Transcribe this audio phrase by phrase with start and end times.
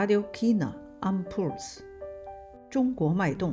[0.00, 1.80] Radio China am Puls，
[2.70, 3.52] 中国脉动。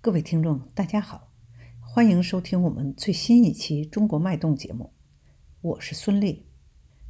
[0.00, 1.28] 各位听众，大家好，
[1.80, 4.92] 欢迎收听我们最新一期《中国脉动》节目，
[5.60, 6.42] 我是孙俪。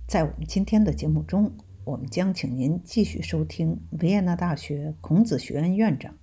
[0.06, 6.16] 在我们今天的节目中，我们将请您继续收听维也纳大学孔子学院院长、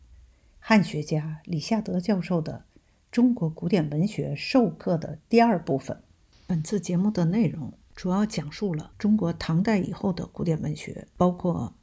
[0.57, 2.65] 汉学家李夏德教授的
[3.11, 6.01] 《中国古典文学授课》的第二部分。
[6.47, 11.75] 本次节目的内容主要讲述了中国唐代以后的古典文学，包括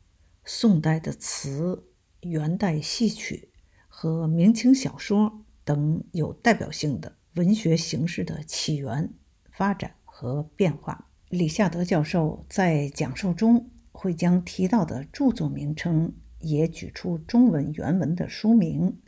[0.45, 1.85] 宋代的词、
[2.23, 3.51] 元代戏曲。
[3.95, 9.13] 和明清小说等有代表性的文学形式的起源、
[9.53, 11.09] 发展和变化。
[11.29, 19.01] 李夏德教授在讲授中会将提到的著作名称也举出中文原文的书名。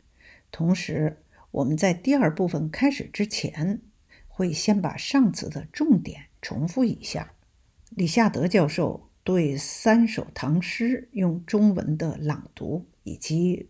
[0.51, 3.79] 同时，我们在第二部分开始之前，
[4.27, 7.31] 会先把上次的重点重复一下。
[7.91, 13.69] 李夏德教授对三首唐诗用中文的朗读以及。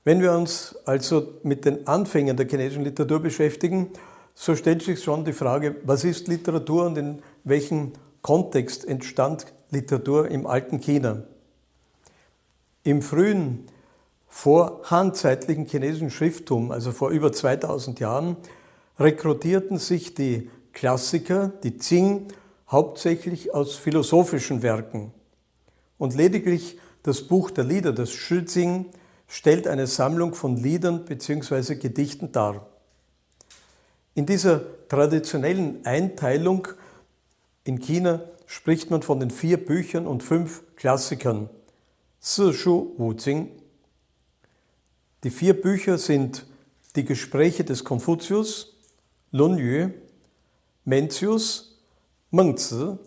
[0.04, 3.90] Wenn wir uns also mit den Anfängen der chinesischen Literatur beschäftigen,
[4.34, 10.30] so stellt sich schon die Frage, was ist Literatur und in welchem Kontext entstand Literatur
[10.30, 11.24] im alten China.
[12.84, 13.66] Im frühen,
[14.36, 18.36] vorhandzeitlichen chinesischen Schrifttum, also vor über 2000 Jahren,
[19.00, 22.28] rekrutierten sich die Klassiker, die Qing,
[22.70, 25.14] hauptsächlich aus philosophischen Werken.
[25.98, 28.88] Und lediglich das Buch der Lieder, das Shizing,
[29.26, 31.76] stellt eine Sammlung von Liedern bzw.
[31.76, 32.68] Gedichten dar.
[34.16, 36.68] In dieser traditionellen Einteilung
[37.64, 41.50] in China spricht man von den vier Büchern und fünf Klassikern.
[42.22, 43.65] Shu Wu Jing.
[45.24, 46.46] Die vier Bücher sind
[46.96, 48.78] die Gespräche des Konfuzius,
[49.32, 49.90] Lun Yu,
[50.84, 51.80] Mencius,
[52.32, 52.98] Mengzi,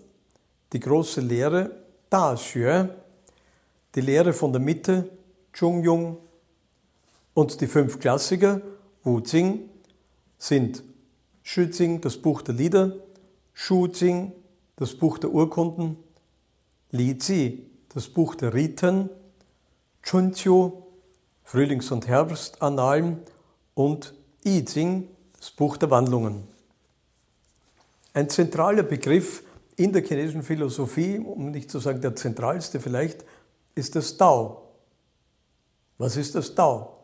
[0.73, 1.71] die große Lehre,
[2.11, 2.89] Da Xue,
[3.95, 5.11] die Lehre von der Mitte,
[5.53, 6.19] Zhong Yung
[7.35, 8.61] und die fünf Klassiker,
[9.05, 9.69] Wu Jing,
[10.39, 10.83] sind
[11.43, 12.93] Shu Jing, das Buch der Lieder,
[13.55, 14.33] Shu Jing,
[14.77, 15.97] das Buch der Urkunden,
[16.91, 19.09] Li Zi, das Buch der Riten,
[20.03, 20.88] Chunqiu,
[21.51, 23.23] Frühlings- und Herbstannalen
[23.73, 24.13] und
[24.45, 25.09] I Ching,
[25.39, 26.47] das Buch der Wandlungen.
[28.13, 29.43] Ein zentraler Begriff
[29.75, 33.25] in der chinesischen Philosophie, um nicht zu sagen der zentralste vielleicht,
[33.75, 34.75] ist das Tao.
[35.97, 36.99] Was ist das Tao?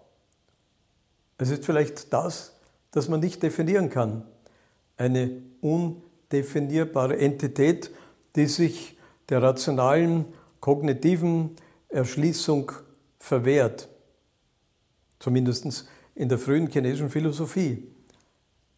[1.38, 2.52] Es ist vielleicht das,
[2.90, 4.26] das man nicht definieren kann.
[4.98, 7.90] Eine un definierbare Entität,
[8.36, 8.98] die sich
[9.30, 10.26] der rationalen,
[10.60, 11.56] kognitiven
[11.88, 12.72] Erschließung
[13.18, 13.88] verwehrt.
[15.18, 17.86] Zumindest in der frühen chinesischen Philosophie.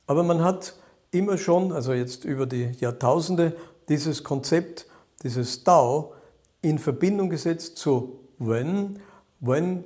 [0.06, 0.74] Aber man hat
[1.10, 3.56] immer schon, also jetzt über die Jahrtausende,
[3.88, 4.86] dieses Konzept,
[5.22, 6.14] dieses Tao
[6.62, 9.00] in Verbindung gesetzt zu Wen.
[9.40, 9.84] Wen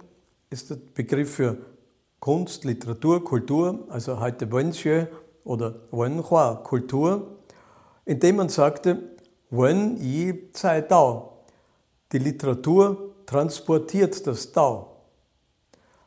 [0.51, 1.59] ist der Begriff für
[2.19, 5.09] Kunst, Literatur, Kultur, also heute Wenxue
[5.45, 7.41] oder Wenhua, Kultur
[8.11, 8.99] indem man sagte,
[9.51, 11.45] Wen Yi Zai Dao.
[12.11, 14.90] Die Literatur transportiert das Dao.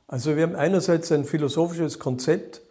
[0.08, 2.62] Also wir haben einerseits ein philosophisches Konzept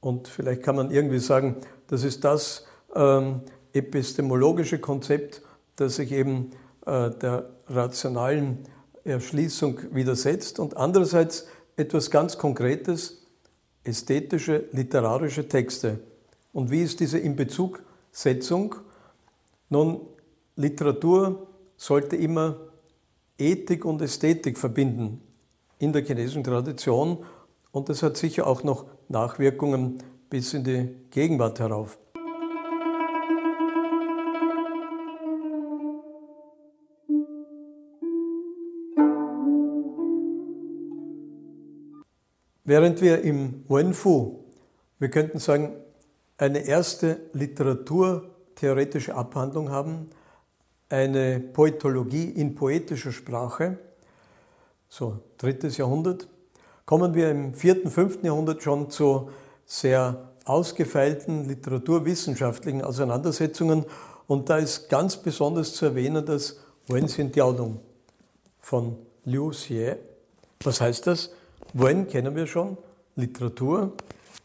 [0.00, 1.56] und vielleicht kann man irgendwie sagen,
[1.88, 2.64] das ist das
[2.94, 3.42] ähm,
[3.72, 5.42] epistemologische Konzept,
[5.76, 6.52] das sich eben
[6.86, 8.64] äh, der rationalen
[9.04, 13.26] Erschließung widersetzt und andererseits etwas ganz Konkretes,
[13.84, 16.00] ästhetische, literarische Texte.
[16.52, 18.76] Und wie ist diese Inbezugsetzung?
[19.68, 20.00] Nun,
[20.56, 22.56] Literatur sollte immer
[23.38, 25.20] Ethik und Ästhetik verbinden
[25.78, 27.24] in der chinesischen Tradition
[27.70, 31.98] und das hat sicher auch noch Nachwirkungen bis in die Gegenwart herauf.
[42.64, 44.40] Während wir im Wenfu,
[44.98, 45.72] wir könnten sagen,
[46.36, 50.10] eine erste literaturtheoretische Abhandlung haben,
[50.88, 53.78] eine Poetologie in poetischer Sprache,
[54.88, 56.28] so drittes Jahrhundert,
[56.84, 59.30] kommen wir im vierten, fünften Jahrhundert schon zu
[59.64, 63.84] sehr ausgefeilten literaturwissenschaftlichen Auseinandersetzungen
[64.26, 67.80] und da ist ganz besonders zu erwähnen das Wenxin Diaolong
[68.60, 69.94] von Liu Xie.
[70.62, 71.30] Was heißt das?
[71.72, 72.78] Wen kennen wir schon,
[73.16, 73.92] Literatur,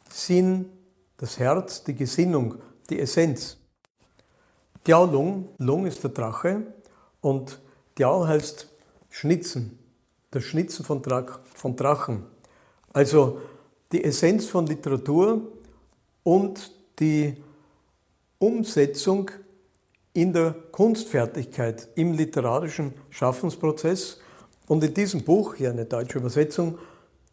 [0.09, 0.69] Sinn,
[1.17, 2.55] das Herz, die Gesinnung,
[2.89, 3.57] die Essenz.
[4.87, 6.63] Diao Lung, Lung ist der Drache
[7.21, 7.59] und
[7.97, 8.67] Diao heißt
[9.09, 9.77] Schnitzen,
[10.31, 12.23] das Schnitzen von, Drach, von Drachen.
[12.93, 13.41] Also
[13.91, 15.41] die Essenz von Literatur
[16.23, 17.35] und die
[18.39, 19.29] Umsetzung
[20.13, 24.19] in der Kunstfertigkeit, im literarischen Schaffensprozess.
[24.67, 26.77] Und in diesem Buch, hier eine deutsche Übersetzung,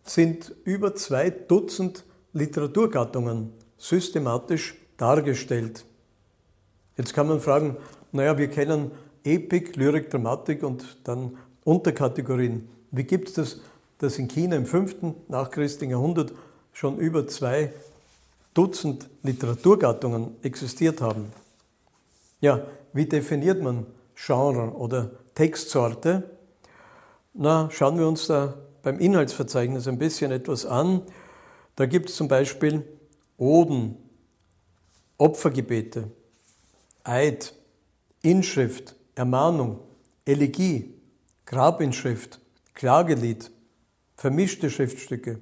[0.04, 5.84] sind über zwei Dutzend Literaturgattungen systematisch dargestellt.
[6.96, 7.76] Jetzt kann man fragen,
[8.12, 8.90] naja, wir kennen
[9.24, 12.68] Epik, Lyrik, Dramatik und dann Unterkategorien.
[12.90, 13.60] Wie gibt es das,
[13.98, 15.28] dass in China im 5.
[15.28, 16.32] nachchristlichen Jahrhundert
[16.72, 17.72] schon über zwei
[18.54, 21.32] Dutzend Literaturgattungen existiert haben?
[22.40, 26.30] Ja, wie definiert man Genre oder Textsorte?
[27.34, 31.02] Na, schauen wir uns da beim Inhaltsverzeichnis ein bisschen etwas an.
[31.76, 32.84] Da gibt es zum Beispiel
[33.36, 33.96] Oden,
[35.18, 36.10] Opfergebete,
[37.04, 37.54] Eid,
[38.22, 39.80] Inschrift, Ermahnung,
[40.24, 40.94] Elegie,
[41.46, 42.40] Grabinschrift,
[42.78, 43.50] Klagelied,
[44.14, 45.40] vermischte Schriftstücke,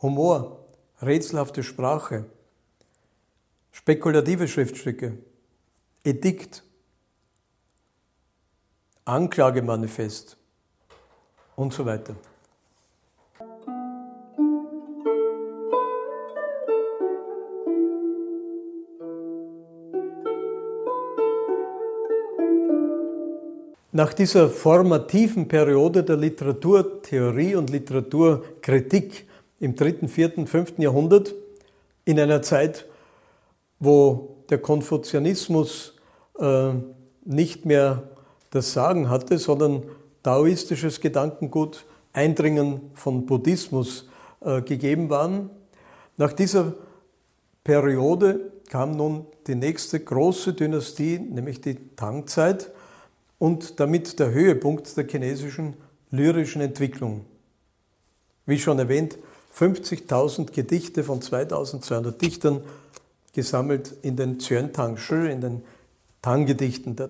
[0.00, 0.64] Humor,
[1.02, 2.24] rätselhafte Sprache,
[3.70, 5.18] spekulative Schriftstücke,
[6.04, 6.64] Edikt,
[9.04, 10.38] Anklagemanifest
[11.54, 12.16] und so weiter.
[24.00, 29.26] Nach dieser formativen Periode der Literaturtheorie und Literaturkritik
[29.58, 31.34] im dritten, vierten, fünften Jahrhundert,
[32.06, 32.86] in einer Zeit,
[33.78, 35.98] wo der Konfuzianismus
[36.38, 36.70] äh,
[37.26, 38.04] nicht mehr
[38.48, 39.82] das Sagen hatte, sondern
[40.22, 44.08] taoistisches Gedankengut, Eindringen von Buddhismus
[44.40, 45.50] äh, gegeben waren.
[46.16, 46.72] Nach dieser
[47.64, 52.72] Periode kam nun die nächste große Dynastie, nämlich die Tangzeit,
[53.40, 55.74] und damit der Höhepunkt der chinesischen
[56.10, 57.24] lyrischen Entwicklung.
[58.44, 59.18] Wie schon erwähnt,
[59.56, 62.62] 50.000 Gedichte von 2200 Dichtern
[63.32, 65.62] gesammelt in den Tang Shi, in den
[66.20, 67.08] Tang-Gedichten äh,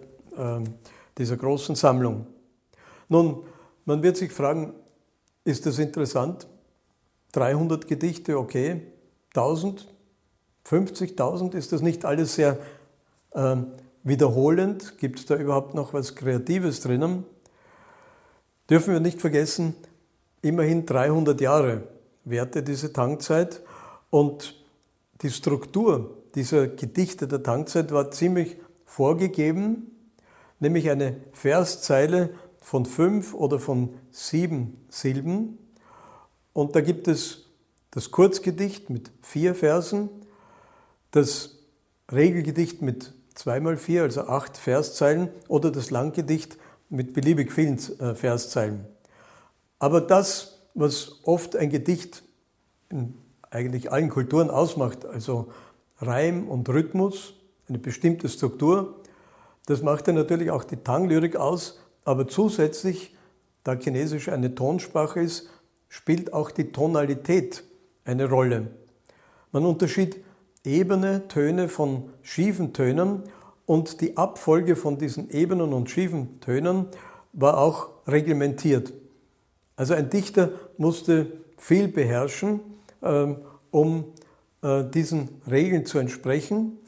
[1.18, 2.26] dieser großen Sammlung.
[3.08, 3.42] Nun,
[3.84, 4.72] man wird sich fragen,
[5.44, 6.46] ist das interessant?
[7.32, 8.82] 300 Gedichte, okay.
[9.34, 9.88] 1000,
[10.64, 12.56] 50.000, ist das nicht alles sehr
[13.32, 13.56] äh,
[14.02, 14.98] wiederholend?
[14.98, 17.24] Gibt es da überhaupt noch was Kreatives drinnen?
[18.68, 19.74] Dürfen wir nicht vergessen,
[20.42, 21.82] immerhin 300 Jahre
[22.24, 23.62] währte diese Tankzeit
[24.10, 24.54] und
[25.22, 29.90] die Struktur dieser Gedichte der Tankzeit war ziemlich vorgegeben,
[30.60, 32.30] nämlich eine Verszeile
[32.60, 35.58] von fünf oder von sieben Silben.
[36.52, 37.46] Und da gibt es
[37.90, 40.08] das Kurzgedicht mit vier Versen,
[41.10, 41.58] das
[42.12, 46.56] Regelgedicht mit 2 mal 4, also acht Verszeilen, oder das Langgedicht
[46.88, 48.86] mit beliebig vielen äh, Verszeilen.
[49.78, 52.22] Aber das, was oft ein Gedicht
[52.90, 53.14] in
[53.50, 55.52] eigentlich allen Kulturen ausmacht, also
[56.00, 57.34] Reim und Rhythmus,
[57.68, 59.00] eine bestimmte Struktur,
[59.66, 63.16] das macht ja natürlich auch die Tang-Lyrik aus, aber zusätzlich,
[63.62, 65.48] da Chinesisch eine Tonsprache ist,
[65.88, 67.62] spielt auch die Tonalität
[68.04, 68.68] eine Rolle.
[69.52, 70.16] Man unterschied
[70.64, 73.24] ebene Töne von schiefen Tönen
[73.66, 76.86] und die Abfolge von diesen ebenen und schiefen Tönen
[77.32, 78.92] war auch reglementiert.
[79.76, 82.60] Also ein Dichter musste viel beherrschen,
[83.02, 83.36] ähm,
[83.70, 84.04] um
[84.62, 86.78] äh, diesen Regeln zu entsprechen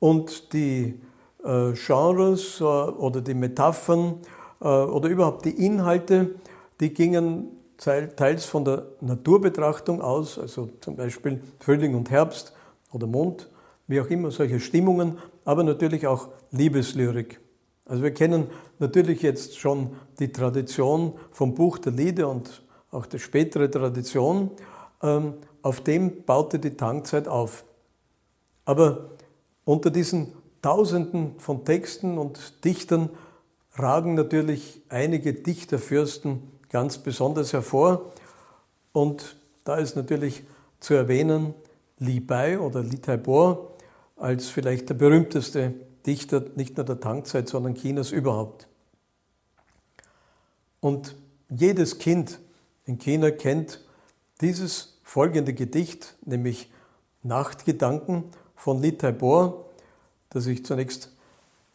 [0.00, 0.98] und die
[1.44, 4.18] äh, Genres äh, oder die Metaphern
[4.60, 6.36] oder überhaupt die Inhalte,
[6.78, 12.52] die gingen teils von der Naturbetrachtung aus, also zum Beispiel Frühling und Herbst
[12.92, 13.48] oder Mond,
[13.86, 17.40] wie auch immer, solche Stimmungen, aber natürlich auch Liebeslyrik.
[17.84, 18.46] Also wir kennen
[18.78, 24.50] natürlich jetzt schon die Tradition vom Buch der Lieder und auch die spätere Tradition.
[25.02, 27.64] Ähm, auf dem baute die Tangzeit auf.
[28.64, 29.10] Aber
[29.64, 33.10] unter diesen Tausenden von Texten und Dichtern
[33.74, 38.12] ragen natürlich einige Dichterfürsten ganz besonders hervor.
[38.92, 40.44] Und da ist natürlich
[40.80, 41.54] zu erwähnen
[42.02, 43.76] Li Bai oder Li Taibo
[44.16, 48.66] als vielleicht der berühmteste Dichter nicht nur der Tangzeit, sondern Chinas überhaupt.
[50.80, 51.14] Und
[51.48, 52.40] jedes Kind
[52.86, 53.80] in China kennt
[54.40, 56.70] dieses folgende Gedicht, nämlich
[57.22, 58.24] Nachtgedanken
[58.56, 59.66] von Li Taibo,
[60.30, 61.12] das ich zunächst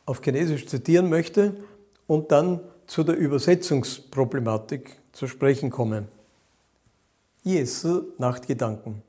[0.06, 1.56] auf Chinesisch zitieren möchte
[2.06, 6.08] und dann zu der Übersetzungsproblematik zu sprechen komme.
[7.44, 9.07] Yesi Nachtgedanken.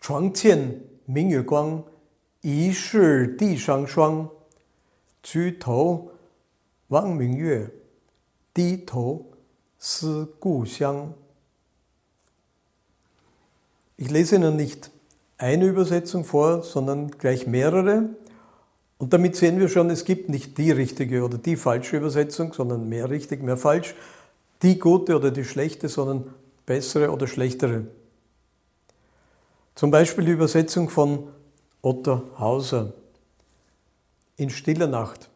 [0.00, 1.82] 床前明月光，
[2.42, 4.28] 疑是地上霜。
[5.22, 6.12] 举头
[6.88, 7.68] 望明月，
[8.54, 9.26] 低头
[9.78, 11.12] 思故乡。
[13.96, 14.90] Ich lese Ihnen nicht
[15.38, 18.10] eine Übersetzung vor, sondern gleich mehrere.
[18.98, 22.88] Und damit sehen wir schon, es gibt nicht die richtige oder die falsche Übersetzung, sondern
[22.88, 23.94] mehr richtig, mehr falsch,
[24.62, 26.32] die gute oder die schlechte, sondern
[26.64, 27.86] bessere oder schlechtere.
[29.75, 31.29] Zum Beispiel die Übersetzung von
[31.81, 32.93] Otto Hauser
[34.37, 35.29] in stiller Nacht.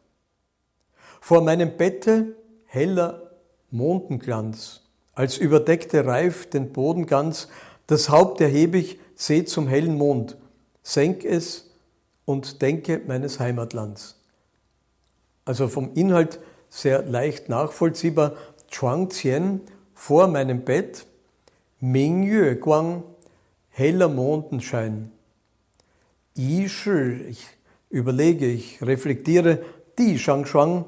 [1.22, 3.32] Vor meinem Bette heller
[3.72, 4.82] Mondenglanz,
[5.13, 7.48] als überdeckte Reif den Boden ganz,
[7.88, 10.38] das Haupt erhebe ich, seh zum hellen Mond,
[10.84, 11.72] senk es
[12.25, 14.20] und denke meines Heimatlands.
[15.46, 16.39] Also vom Inhalt
[16.70, 18.34] sehr leicht nachvollziehbar.
[18.68, 19.62] Chuang Tien
[19.94, 21.06] vor meinem Bett,
[21.80, 23.04] Ming Yue Guang,
[23.75, 25.12] heller Mondenschein.
[26.34, 27.46] Yi Shi, ich
[27.89, 29.63] überlege, ich reflektiere,
[29.98, 30.86] die Shang Shuang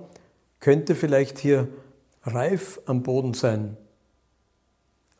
[0.61, 1.67] könnte vielleicht hier
[2.23, 3.75] reif am Boden sein.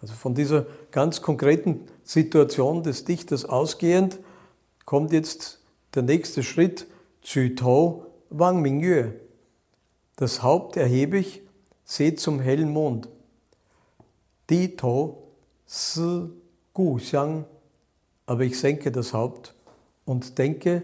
[0.01, 4.19] Also von dieser ganz konkreten Situation des Dichters ausgehend
[4.85, 5.59] kommt jetzt
[5.93, 6.87] der nächste Schritt,
[7.21, 9.13] Zü Tao Wang Mingyue.
[10.15, 11.41] Das Haupt erhebe ich,
[11.83, 13.09] seht zum hellen Mond.
[14.49, 15.23] Di To
[15.65, 16.29] Si
[16.73, 17.43] Gu Xiang,
[18.27, 19.55] aber ich senke das Haupt
[20.05, 20.83] und denke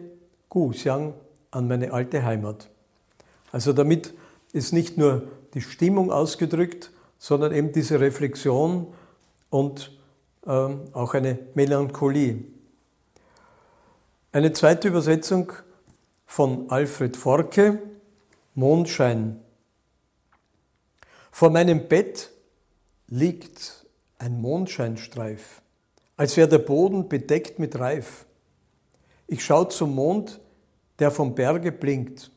[0.49, 1.13] Gu Xiang
[1.51, 2.69] an meine alte Heimat.
[3.51, 4.13] Also damit
[4.53, 8.87] ist nicht nur die Stimmung ausgedrückt, sondern eben diese Reflexion
[9.49, 9.91] und
[10.45, 12.43] äh, auch eine Melancholie.
[14.31, 15.51] Eine zweite Übersetzung
[16.25, 17.79] von Alfred Forke,
[18.55, 19.39] Mondschein.
[21.29, 22.31] Vor meinem Bett
[23.07, 23.85] liegt
[24.17, 25.62] ein Mondscheinstreif,
[26.17, 28.25] als wäre der Boden bedeckt mit Reif.
[29.27, 30.39] Ich schaue zum Mond,
[30.99, 32.31] der vom Berge blinkt,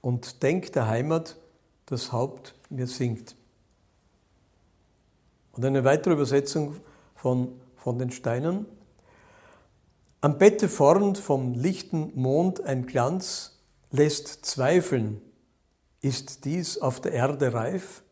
[0.00, 1.36] und denk der Heimat,
[1.86, 3.34] das Haupt mir singt.
[5.52, 6.76] Und eine weitere Übersetzung
[7.14, 8.66] von, von den Steinen.
[10.20, 13.58] Am Bette vorn vom lichten Mond ein Glanz
[13.90, 15.20] lässt zweifeln,
[16.00, 18.02] ist dies auf der Erde reif?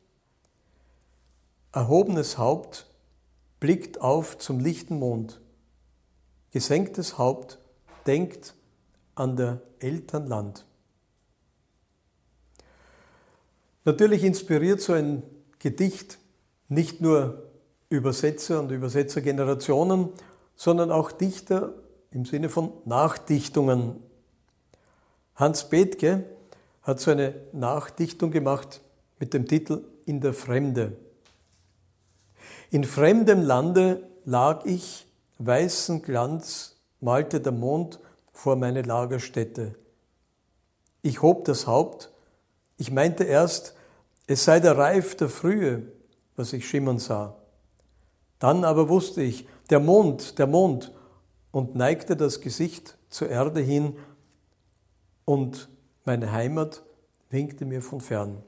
[1.72, 2.87] Erhobenes Haupt
[3.60, 5.40] blickt auf zum lichten Mond,
[6.50, 7.58] gesenktes Haupt
[8.06, 8.54] denkt
[9.14, 10.64] an der Eltern Land.
[13.84, 15.22] Natürlich inspiriert so ein
[15.58, 16.18] Gedicht
[16.68, 17.50] nicht nur
[17.88, 20.10] Übersetzer und Übersetzergenerationen,
[20.56, 21.72] sondern auch Dichter
[22.10, 23.96] im Sinne von Nachdichtungen.
[25.34, 26.24] Hans Bethke
[26.82, 28.80] hat so eine Nachdichtung gemacht
[29.18, 30.96] mit dem Titel In der Fremde.
[32.70, 35.06] In fremdem Lande lag ich,
[35.38, 37.98] weißen Glanz malte der Mond
[38.32, 39.74] vor meine Lagerstätte.
[41.00, 42.10] Ich hob das Haupt,
[42.76, 43.74] ich meinte erst,
[44.26, 45.90] es sei der Reif der Frühe,
[46.36, 47.36] was ich schimmern sah.
[48.38, 50.92] Dann aber wusste ich, der Mond, der Mond,
[51.50, 53.96] und neigte das Gesicht zur Erde hin
[55.24, 55.68] und
[56.04, 56.82] meine Heimat
[57.30, 58.42] winkte mir von fern.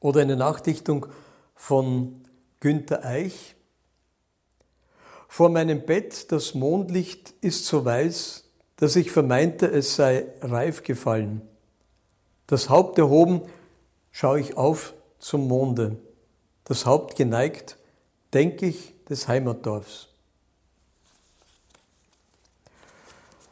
[0.00, 1.06] Oder eine Nachdichtung
[1.60, 2.24] von
[2.58, 3.54] Günter Eich.
[5.28, 8.44] Vor meinem Bett das Mondlicht ist so weiß,
[8.76, 11.42] dass ich vermeinte, es sei reif gefallen.
[12.46, 13.42] Das Haupt erhoben,
[14.10, 15.98] schaue ich auf zum Monde.
[16.64, 17.76] Das Haupt geneigt,
[18.32, 20.08] denke ich des Heimatdorfs.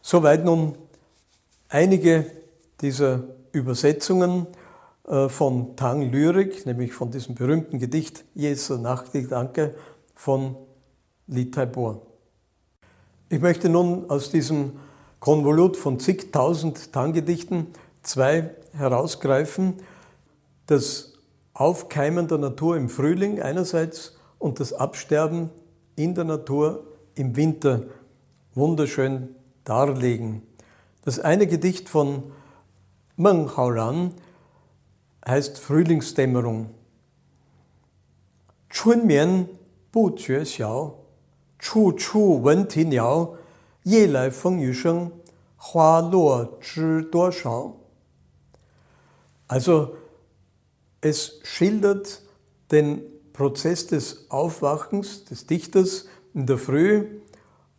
[0.00, 0.78] Soweit nun
[1.68, 2.30] Einige
[2.80, 4.46] dieser Übersetzungen
[5.28, 9.74] von Tang Lyrik, nämlich von diesem berühmten Gedicht Jesu Nachtgedanke
[10.14, 10.54] von
[11.26, 12.02] Li Taibo.
[13.30, 14.72] Ich möchte nun aus diesem
[15.20, 17.68] Konvolut von zigtausend Tang-Gedichten
[18.02, 19.74] zwei herausgreifen.
[20.66, 21.14] Das
[21.54, 25.50] Aufkeimen der Natur im Frühling einerseits und das Absterben
[25.96, 26.84] in der Natur
[27.14, 27.84] im Winter
[28.54, 29.34] wunderschön
[29.64, 30.42] darlegen.
[31.04, 32.24] Das eine Gedicht von
[33.16, 34.12] Meng Haoran
[35.28, 36.70] heißt Frühlingsdämmerung.
[38.70, 39.48] Chunmian
[39.92, 41.04] Bu Jue Xiao,
[41.58, 43.36] Chu Chu Wen Ti Niao,
[43.84, 45.12] Ye Lai Feng Yu Sheng,
[45.58, 47.80] Hua Luo Zhi Duo Shao.
[49.46, 49.96] Also,
[51.00, 52.22] es schildert
[52.70, 57.20] den Prozess des Aufwachens des Dichters in der Früh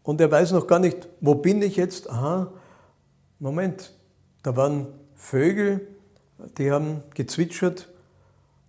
[0.03, 2.09] und er weiß noch gar nicht, wo bin ich jetzt?
[2.09, 2.51] Aha,
[3.39, 3.93] Moment,
[4.41, 5.87] da waren Vögel,
[6.57, 7.89] die haben gezwitschert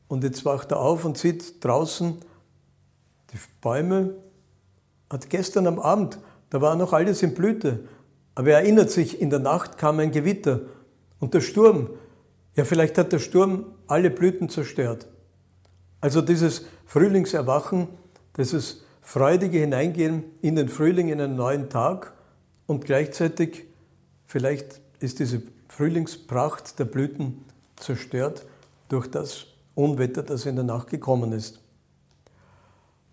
[0.09, 2.19] und jetzt wacht er auf und sieht draußen
[3.33, 4.15] die Bäume.
[5.09, 6.19] Hat gestern am Abend,
[6.51, 7.81] da war noch alles in Blüte,
[8.35, 10.61] aber er erinnert sich, in der Nacht kam ein Gewitter
[11.19, 11.91] und der Sturm.
[12.55, 15.07] Ja, vielleicht hat der Sturm alle Blüten zerstört.
[16.01, 17.89] Also dieses Frühlingserwachen,
[18.37, 22.13] dieses freudige Hineingehen in den Frühling, in einen neuen Tag
[22.67, 23.65] und gleichzeitig
[24.27, 27.45] vielleicht ist diese Frühlingspracht der Blüten
[27.81, 28.47] zerstört
[28.89, 31.61] durch das Unwetter, das in der Nacht gekommen ist.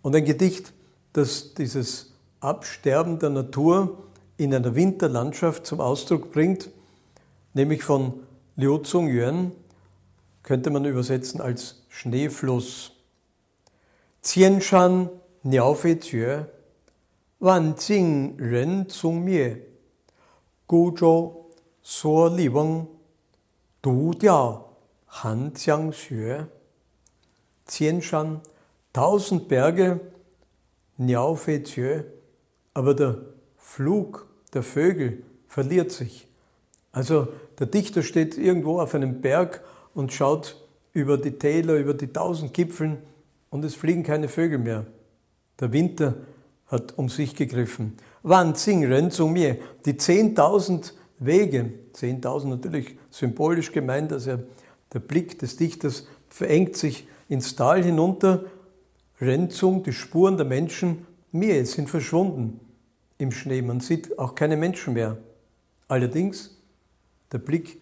[0.01, 0.73] Und ein Gedicht,
[1.13, 3.97] das dieses Absterben der Natur
[4.37, 6.69] in einer Winterlandschaft zum Ausdruck bringt,
[7.53, 8.13] nämlich von
[8.55, 9.51] Liu Zhongyuan,
[10.43, 12.91] könnte man übersetzen als Schneefluss.
[14.23, 15.09] Qianshan
[15.43, 16.47] Niao Fei Jue,
[17.39, 19.57] Wan Jing Ren Zong Mie,
[20.67, 20.93] Gu
[21.81, 22.87] Suo Li Weng,
[23.87, 24.65] Du Diao
[25.07, 26.45] Han Jiang Xue.
[27.69, 28.41] Qianshan,
[28.91, 30.01] tausend Berge,
[30.97, 32.03] Niao Fei Jue,
[32.73, 33.15] aber der
[33.55, 36.27] Flug der Vögel verliert sich.
[36.91, 42.11] Also der Dichter steht irgendwo auf einem Berg und schaut über die Täler, über die
[42.11, 42.97] tausend Gipfeln
[43.51, 44.85] und es fliegen keine Vögel mehr.
[45.61, 46.15] Der Winter
[46.65, 47.97] hat um sich gegriffen.
[48.21, 54.39] Wan Xing Ren zu mir, die zehntausend Wege, zehntausend natürlich symbolisch gemeint, also
[54.93, 58.45] der Blick des Dichters verengt sich ins Tal hinunter.
[59.19, 62.59] Renzung, die Spuren der Menschen, mir sind verschwunden
[63.17, 63.61] im Schnee.
[63.61, 65.17] Man sieht auch keine Menschen mehr.
[65.87, 66.57] Allerdings,
[67.31, 67.81] der Blick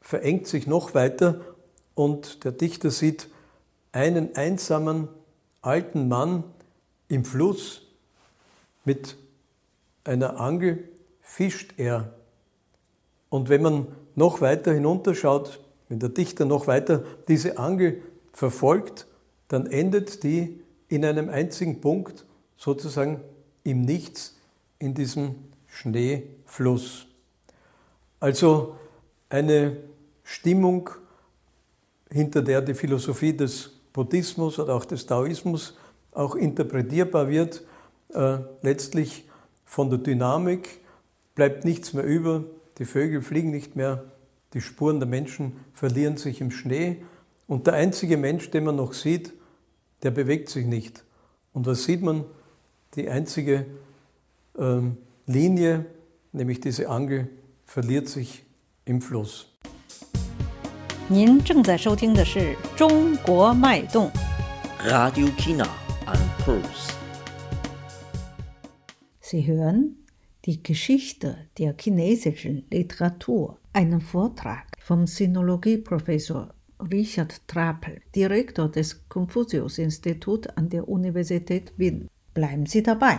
[0.00, 1.40] verengt sich noch weiter
[1.94, 3.28] und der Dichter sieht
[3.92, 5.08] einen einsamen
[5.62, 6.44] alten Mann
[7.08, 7.82] im Fluss
[8.84, 9.16] mit
[10.04, 10.88] einer Angel
[11.20, 12.14] fischt er.
[13.36, 18.00] Und wenn man noch weiter hinunterschaut, wenn der Dichter noch weiter diese Angel
[18.32, 19.06] verfolgt,
[19.48, 22.24] dann endet die in einem einzigen Punkt,
[22.56, 23.20] sozusagen
[23.62, 24.36] im Nichts,
[24.78, 25.34] in diesem
[25.66, 27.08] Schneefluss.
[28.20, 28.76] Also
[29.28, 29.76] eine
[30.22, 30.88] Stimmung,
[32.10, 35.76] hinter der die Philosophie des Buddhismus oder auch des Taoismus
[36.12, 37.62] auch interpretierbar wird.
[38.14, 39.28] Äh, letztlich
[39.66, 40.80] von der Dynamik
[41.34, 42.42] bleibt nichts mehr über,
[42.77, 44.05] die Vögel fliegen nicht mehr,
[44.53, 47.03] die Spuren der Menschen verlieren sich im Schnee
[47.47, 49.33] und der einzige Mensch, den man noch sieht,
[50.03, 51.03] der bewegt sich nicht.
[51.53, 52.25] Und was sieht man?
[52.95, 53.65] Die einzige
[54.57, 55.85] ähm, Linie,
[56.31, 57.29] nämlich diese Angel,
[57.65, 58.43] verliert sich
[58.85, 59.47] im Fluss.
[61.07, 62.39] 您正在收听的是《
[62.77, 64.09] 中国脉动》。
[64.89, 65.67] Radio China
[66.05, 66.93] and Pulse.
[69.19, 69.97] Sie hören
[70.46, 76.54] die Geschichte der chinesischen Literatur, einen Vortrag vom Sinologieprofessor
[76.92, 82.08] Richard Trapel, Direktor des Konfuzius-Instituts an der Universität Wien.
[82.32, 83.18] Bleiben Sie dabei.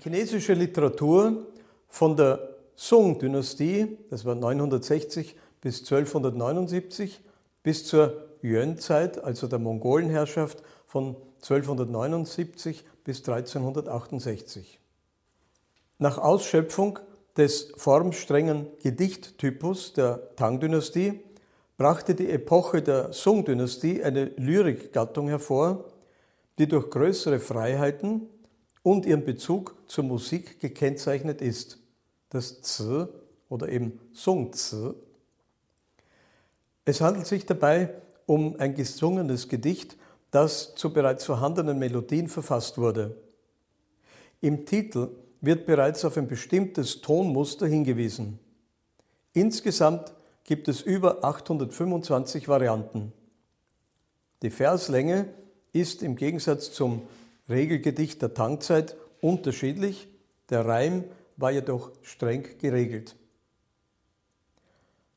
[0.00, 1.46] Chinesische Literatur
[1.88, 7.20] von der Song-Dynastie, das war 960 bis 1279,
[7.62, 14.81] bis zur Yuan-Zeit, also der Mongolenherrschaft von 1279 bis 1368.
[16.02, 16.98] Nach Ausschöpfung
[17.36, 21.20] des formstrengen Gedichttypus der Tang-Dynastie
[21.76, 25.84] brachte die Epoche der Song-Dynastie eine Lyrikgattung hervor,
[26.58, 28.22] die durch größere Freiheiten
[28.82, 31.78] und ihren Bezug zur Musik gekennzeichnet ist.
[32.30, 33.04] Das Zi
[33.48, 34.94] oder eben Song-Zi.
[36.84, 37.94] Es handelt sich dabei
[38.26, 39.96] um ein gesungenes Gedicht,
[40.32, 43.14] das zu bereits vorhandenen Melodien verfasst wurde.
[44.40, 48.38] Im Titel wird bereits auf ein bestimmtes Tonmuster hingewiesen.
[49.34, 53.12] Insgesamt gibt es über 825 Varianten.
[54.42, 55.28] Die Verslänge
[55.72, 57.02] ist im Gegensatz zum
[57.48, 60.08] Regelgedicht der Tangzeit unterschiedlich,
[60.48, 61.04] der Reim
[61.36, 63.16] war jedoch streng geregelt.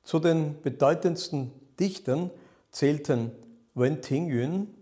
[0.04, 2.32] Zu den bedeutendsten Dichtern
[2.72, 3.32] zählten
[3.76, 4.74] Wen Tingyun,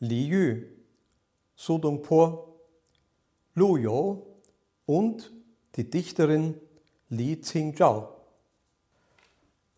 [0.00, 0.62] Li Yu,
[1.56, 2.60] Su Dongpo,
[3.54, 4.27] Lu You
[4.88, 5.30] und
[5.76, 6.54] die Dichterin
[7.10, 8.08] Li Qingzhao.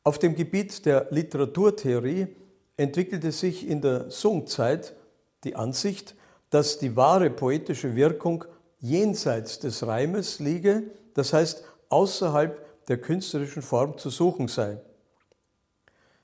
[0.05, 2.29] Auf dem Gebiet der Literaturtheorie
[2.77, 4.95] entwickelte sich in der Song-Zeit
[5.43, 6.15] die Ansicht,
[6.51, 8.45] dass die wahre poetische Wirkung
[8.79, 14.81] jenseits des Reimes liege, das heißt außerhalb der künstlerischen Form zu suchen sei.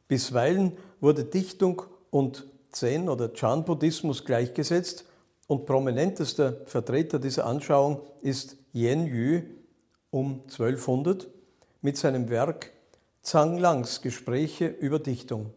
[0.07, 5.07] Bisweilen wurde Dichtung und Zen- oder Chan-Buddhismus gleichgesetzt
[5.49, 9.41] und prominentester Vertreter dieser Anschauung ist Yen Yu
[10.11, 11.27] um 1200
[11.81, 12.73] mit seinem Werk
[13.23, 15.55] Zhang Langs Gespräche über Dichtung.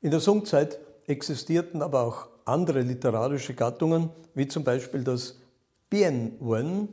[0.00, 5.40] In der Songzeit existierten aber auch andere literarische Gattungen, wie zum Beispiel das
[5.90, 6.90] Bianwen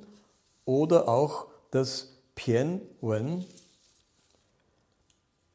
[0.65, 3.45] oder auch das Pianwen.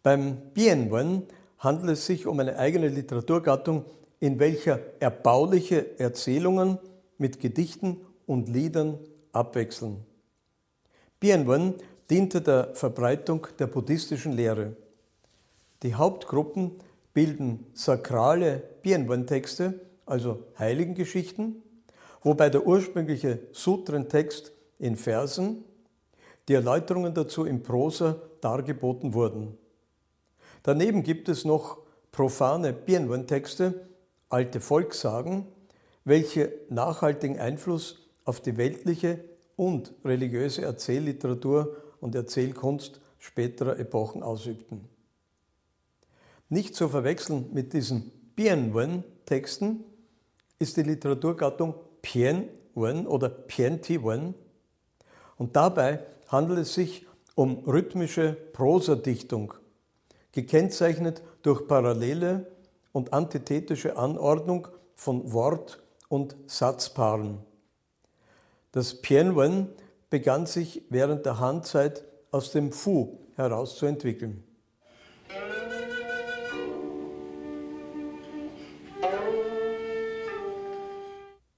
[0.04, 1.24] Beim Bianwen
[1.58, 3.86] handelt es sich um eine eigene Literaturgattung,
[4.20, 6.78] in welcher erbauliche Erzählungen
[7.18, 8.96] mit Gedichten und Liedern
[9.32, 10.06] abwechseln.
[11.18, 11.74] Bianwen
[12.10, 14.76] diente der Verbreitung der buddhistischen Lehre.
[15.82, 16.76] Die Hauptgruppen
[17.12, 21.60] bilden sakrale Bianwen-Texte, also Heiligengeschichten,
[22.22, 25.64] wobei der ursprüngliche Sutrentext in Versen,
[26.46, 29.58] die Erläuterungen dazu in Prosa dargeboten wurden.
[30.62, 31.78] Daneben gibt es noch
[32.12, 33.88] profane Bianwen-Texte,
[34.28, 35.48] alte Volkssagen,
[36.04, 39.24] welche nachhaltigen Einfluss auf die weltliche
[39.56, 44.88] und religiöse Erzählliteratur und Erzählkunst späterer Epochen ausübten.
[46.48, 49.84] Nicht zu verwechseln mit diesen Bianwen-Texten
[50.58, 54.34] ist die Literaturgattung Pianwen oder Piantiwen.
[55.36, 59.54] Und dabei handelt es sich um rhythmische Prosadichtung,
[60.32, 62.50] gekennzeichnet durch parallele
[62.92, 67.38] und antithetische Anordnung von Wort- und Satzpaaren.
[68.72, 69.68] Das Pianwen
[70.10, 74.44] begann sich während der Han-Zeit aus dem Fu herauszuentwickeln.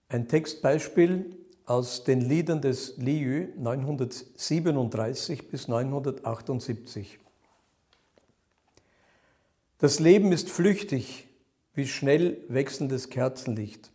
[0.08, 7.18] Ein Textbeispiel aus den Liedern des Liu 937 bis 978.
[9.78, 11.28] Das Leben ist flüchtig
[11.74, 13.90] wie schnell wechselndes Kerzenlicht,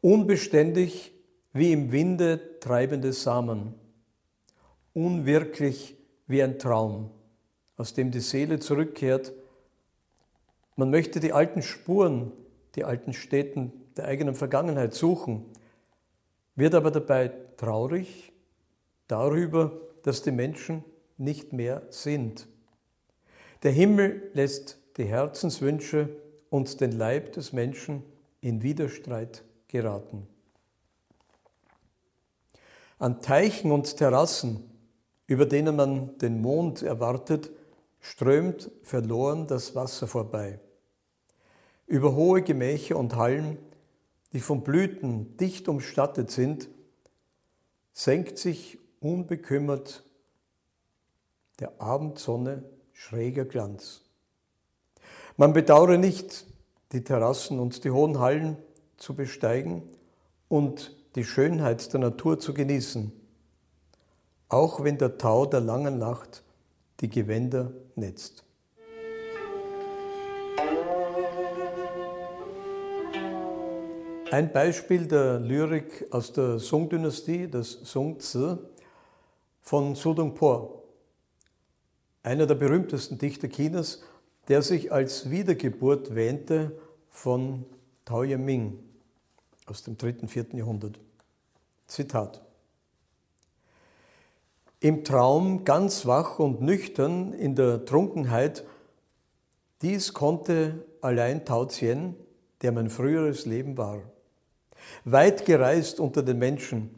[0.00, 1.13] unbeständig
[1.54, 3.74] wie im Winde treibende Samen,
[4.92, 7.10] unwirklich wie ein Traum,
[7.76, 9.32] aus dem die Seele zurückkehrt.
[10.74, 12.32] Man möchte die alten Spuren,
[12.74, 15.46] die alten Städten der eigenen Vergangenheit suchen,
[16.56, 18.32] wird aber dabei traurig
[19.06, 20.84] darüber, dass die Menschen
[21.18, 22.48] nicht mehr sind.
[23.62, 26.08] Der Himmel lässt die Herzenswünsche
[26.50, 28.02] und den Leib des Menschen
[28.40, 30.26] in Widerstreit geraten.
[32.98, 34.70] An Teichen und Terrassen,
[35.26, 37.50] über denen man den Mond erwartet,
[38.00, 40.60] strömt verloren das Wasser vorbei.
[41.86, 43.58] Über hohe Gemächer und Hallen,
[44.32, 46.68] die von Blüten dicht umstattet sind,
[47.92, 50.04] senkt sich unbekümmert
[51.60, 54.02] der Abendsonne schräger Glanz.
[55.36, 56.46] Man bedauere nicht,
[56.92, 58.56] die Terrassen und die hohen Hallen
[58.96, 59.82] zu besteigen
[60.48, 63.12] und die Schönheit der Natur zu genießen,
[64.48, 66.42] auch wenn der Tau der langen Nacht
[67.00, 68.44] die Gewänder netzt.
[74.30, 78.56] Ein Beispiel der Lyrik aus der Song-Dynastie, das Song-Zi
[79.62, 80.82] von Su Dongpo,
[82.24, 84.02] einer der berühmtesten Dichter Chinas,
[84.48, 86.72] der sich als Wiedergeburt wähnte
[87.10, 87.64] von
[88.04, 88.83] Tao Yaming
[89.66, 90.26] aus dem 3.
[90.26, 90.46] 4.
[90.54, 90.98] Jahrhundert.
[91.86, 92.40] Zitat.
[94.80, 98.64] Im Traum ganz wach und nüchtern in der Trunkenheit,
[99.82, 102.16] dies konnte allein Tao Zien,
[102.62, 104.02] der mein früheres Leben war.
[105.04, 106.90] Weit gereist unter den Menschen,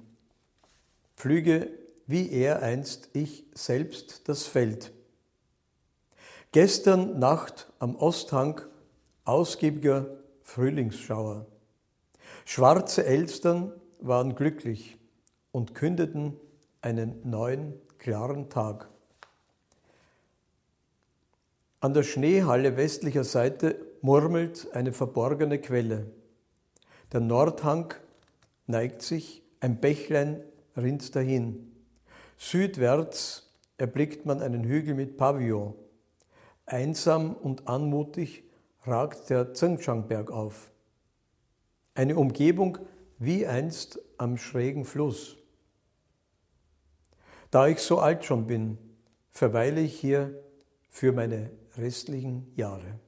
[1.16, 1.70] pflüge
[2.06, 4.92] wie er einst ich selbst das Feld.
[6.52, 8.60] Gestern Nacht am Osthang
[9.24, 10.06] ausgiebiger
[10.42, 11.46] Frühlingsschauer.
[12.48, 14.96] Schwarze Elstern waren glücklich
[15.50, 16.36] und kündeten
[16.80, 18.88] einen neuen, klaren Tag.
[21.80, 26.06] An der Schneehalle westlicher Seite murmelt eine verborgene Quelle.
[27.12, 27.92] Der Nordhang
[28.68, 30.40] neigt sich, ein Bächlein
[30.76, 31.72] rinnt dahin.
[32.36, 35.74] Südwärts erblickt man einen Hügel mit Pavillon.
[36.64, 38.44] Einsam und anmutig
[38.84, 40.70] ragt der Zengchangberg auf.
[41.96, 42.76] Eine Umgebung
[43.18, 45.38] wie einst am schrägen Fluss.
[47.50, 48.76] Da ich so alt schon bin,
[49.30, 50.38] verweile ich hier
[50.90, 53.00] für meine restlichen Jahre.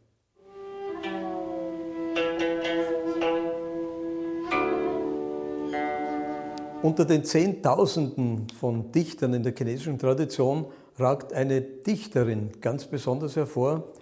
[6.80, 10.64] Unter den Zehntausenden von Dichtern in der chinesischen Tradition
[10.96, 13.92] ragt eine Dichterin ganz besonders hervor,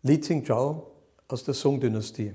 [0.00, 0.92] Li Qingzhao
[1.26, 2.34] aus der Song-Dynastie.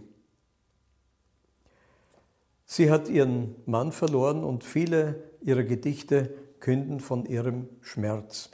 [2.76, 8.50] Sie hat ihren Mann verloren und viele ihrer Gedichte künden von ihrem Schmerz.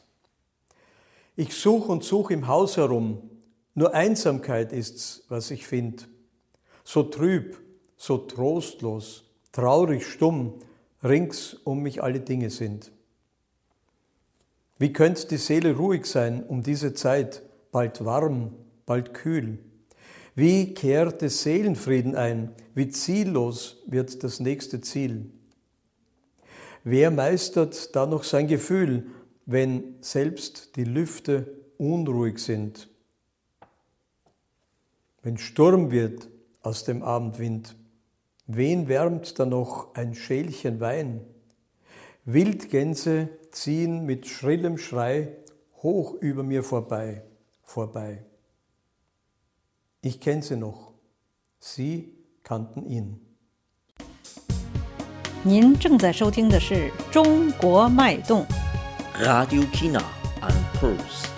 [1.38, 3.30] Ich suche und suche im Haus herum,
[3.76, 6.10] nur Einsamkeit ist's, was ich find.
[6.84, 7.62] So trüb,
[7.96, 10.56] so trostlos, traurig, stumm,
[11.02, 12.92] rings um mich alle Dinge sind.
[14.80, 18.52] Wie könnte die Seele ruhig sein um diese Zeit, bald warm,
[18.86, 19.60] bald kühl?
[20.40, 22.56] Wie kehrt es Seelenfrieden ein?
[22.74, 25.30] Wie ziellos wird das nächste Ziel?
[26.86, 29.08] Wer meistert da noch sein Gefühl,
[29.46, 32.88] wenn selbst die Lüfte unruhig sind?
[35.24, 36.30] Wenn Sturm wird
[36.62, 37.76] aus dem Abendwind,
[38.48, 41.20] wen wärmt da noch ein Schälchen Wein?
[42.24, 45.36] Wildgänse ziehen mit schrillem Schrei
[45.84, 47.24] hoch über mir vorbei,
[47.62, 48.24] vorbei.
[50.01, 50.93] Ich kenne sie noch.
[51.59, 53.21] Sie kannten ihn.
[55.47, 56.75] 您正在收听的是《
[57.11, 58.47] 中国脉动》。
[59.19, 60.03] Radio China
[60.41, 61.29] und Pulse.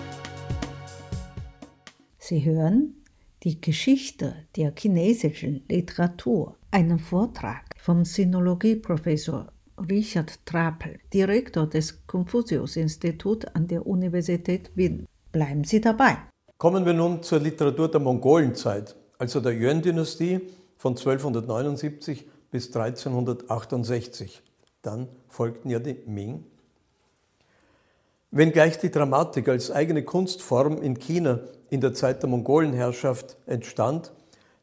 [2.17, 3.03] Sie hören
[3.43, 9.51] die Geschichte der chinesischen Literatur, einen Vortrag vom Sinologieprofessor
[9.89, 15.05] Richard Trapel, Direktor des Konfuzius-Instituts an der Universität Wien.
[15.31, 16.17] Bleiben Sie dabei.
[16.62, 20.42] Kommen wir nun zur Literatur der Mongolenzeit, also der Yuan-Dynastie
[20.78, 24.40] von 1279 bis 1368.
[24.80, 26.44] Dann folgten ja die Ming.
[28.30, 34.12] Wenngleich die Dramatik als eigene Kunstform in China in der Zeit der Mongolenherrschaft entstand,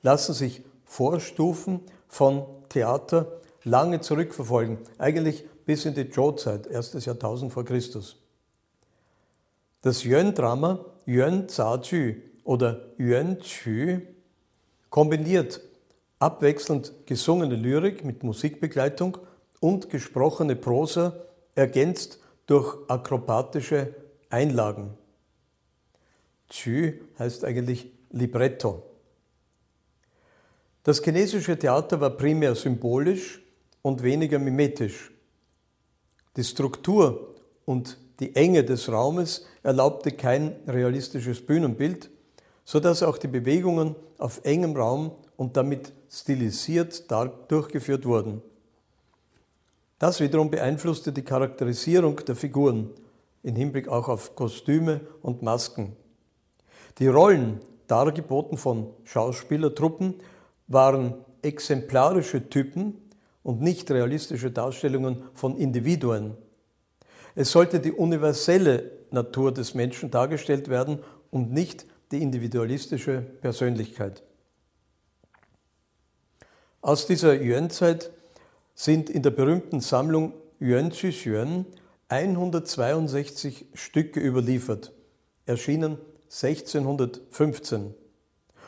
[0.01, 7.65] lassen sich Vorstufen von Theater lange zurückverfolgen, eigentlich bis in die Zhou-Zeit, erstes Jahrtausend vor
[7.65, 8.15] Christus.
[9.81, 10.79] Das Yuan-Drama
[11.09, 13.99] Yuan Zaju oder Yuan Qu
[14.91, 15.59] kombiniert
[16.19, 19.17] abwechselnd gesungene Lyrik mit Musikbegleitung
[19.59, 21.19] und gesprochene Prosa,
[21.55, 23.95] ergänzt durch akrobatische
[24.29, 24.93] Einlagen.
[26.47, 28.83] Qu heißt eigentlich Libretto.
[30.83, 33.41] Das chinesische Theater war primär symbolisch
[33.81, 35.09] und weniger mimetisch.
[36.35, 37.33] Die Struktur
[37.65, 42.09] und die Enge des Raumes erlaubte kein realistisches Bühnenbild,
[42.65, 47.09] sodass auch die Bewegungen auf engem Raum und damit stilisiert
[47.47, 48.41] durchgeführt wurden.
[49.97, 52.91] Das wiederum beeinflusste die Charakterisierung der Figuren
[53.43, 55.95] im Hinblick auch auf Kostüme und Masken.
[56.99, 60.15] Die Rollen, dargeboten von Schauspielertruppen,
[60.67, 62.95] waren exemplarische Typen
[63.43, 66.37] und nicht realistische Darstellungen von Individuen.
[67.35, 70.99] Es sollte die universelle Natur des Menschen dargestellt werden
[71.31, 74.23] und nicht die individualistische Persönlichkeit.
[76.81, 78.11] Aus dieser Yuan-Zeit
[78.73, 80.93] sind in der berühmten Sammlung Yuan
[81.25, 81.65] Yuan
[82.07, 84.93] 162 Stücke überliefert,
[85.45, 85.97] erschienen
[86.29, 87.93] 1615.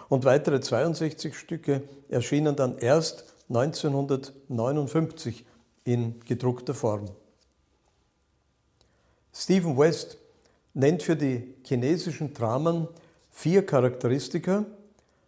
[0.10, 5.46] Und weitere 62 Stücke erschienen dann erst 1959
[5.84, 7.10] in gedruckter Form.
[9.34, 10.18] Stephen West
[10.74, 12.88] nennt für die chinesischen Dramen
[13.30, 14.66] vier Charakteristika,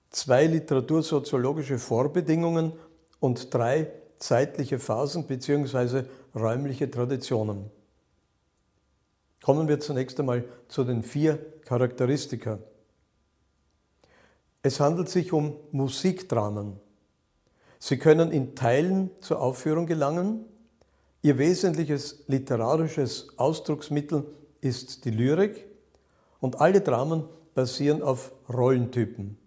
[0.09, 2.73] zwei literatursoziologische Vorbedingungen
[3.19, 6.03] und drei zeitliche Phasen bzw.
[6.35, 7.69] räumliche Traditionen.
[9.41, 12.59] Kommen wir zunächst einmal zu den vier Charakteristika.
[14.61, 16.79] Es handelt sich um Musikdramen.
[17.79, 20.45] Sie können in Teilen zur Aufführung gelangen.
[21.23, 24.25] Ihr wesentliches literarisches Ausdrucksmittel
[24.59, 25.65] ist die Lyrik
[26.41, 27.23] und alle Dramen
[27.55, 29.37] basieren auf Rollentypen.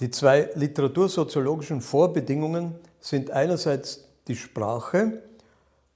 [0.00, 5.22] Die zwei literatursoziologischen Vorbedingungen sind einerseits die Sprache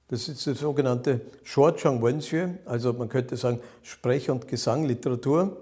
[0.09, 5.57] Das ist die sogenannte Short Wenxue, also man könnte sagen Sprech- und Gesangliteratur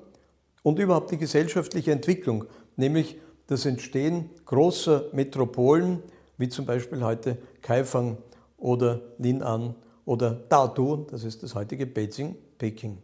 [0.63, 2.45] und überhaupt die gesellschaftliche Entwicklung,
[2.77, 6.03] nämlich das Entstehen großer Metropolen,
[6.38, 8.17] wie zum Beispiel heute Kaifang
[8.58, 12.98] oder Lin'an oder Dadu, das ist das heutige Beijing, Peking.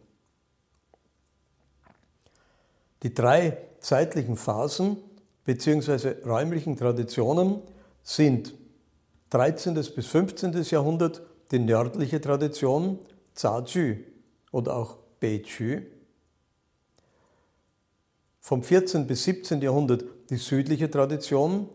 [3.02, 4.96] Die drei zeitlichen Phasen
[5.44, 6.22] bzw.
[6.24, 7.60] räumlichen Traditionen
[8.02, 8.54] sind
[9.30, 9.74] 13.
[9.74, 10.52] bis 15.
[10.62, 12.98] Jahrhundert die nördliche Tradition
[13.34, 13.96] Zaju
[14.50, 15.82] oder auch Beiju.
[18.40, 19.06] Vom 14.
[19.06, 19.60] bis 17.
[19.62, 21.68] Jahrhundert die südliche Tradition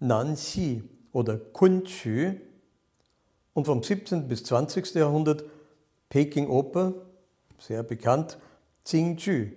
[0.00, 0.82] Nanxi
[1.12, 2.34] oder Kunqu
[3.52, 4.28] und vom 17.
[4.28, 4.94] bis 20.
[4.94, 5.44] Jahrhundert
[6.08, 6.94] Peking Oper,
[7.58, 8.38] sehr bekannt,
[8.86, 9.50] Jingju.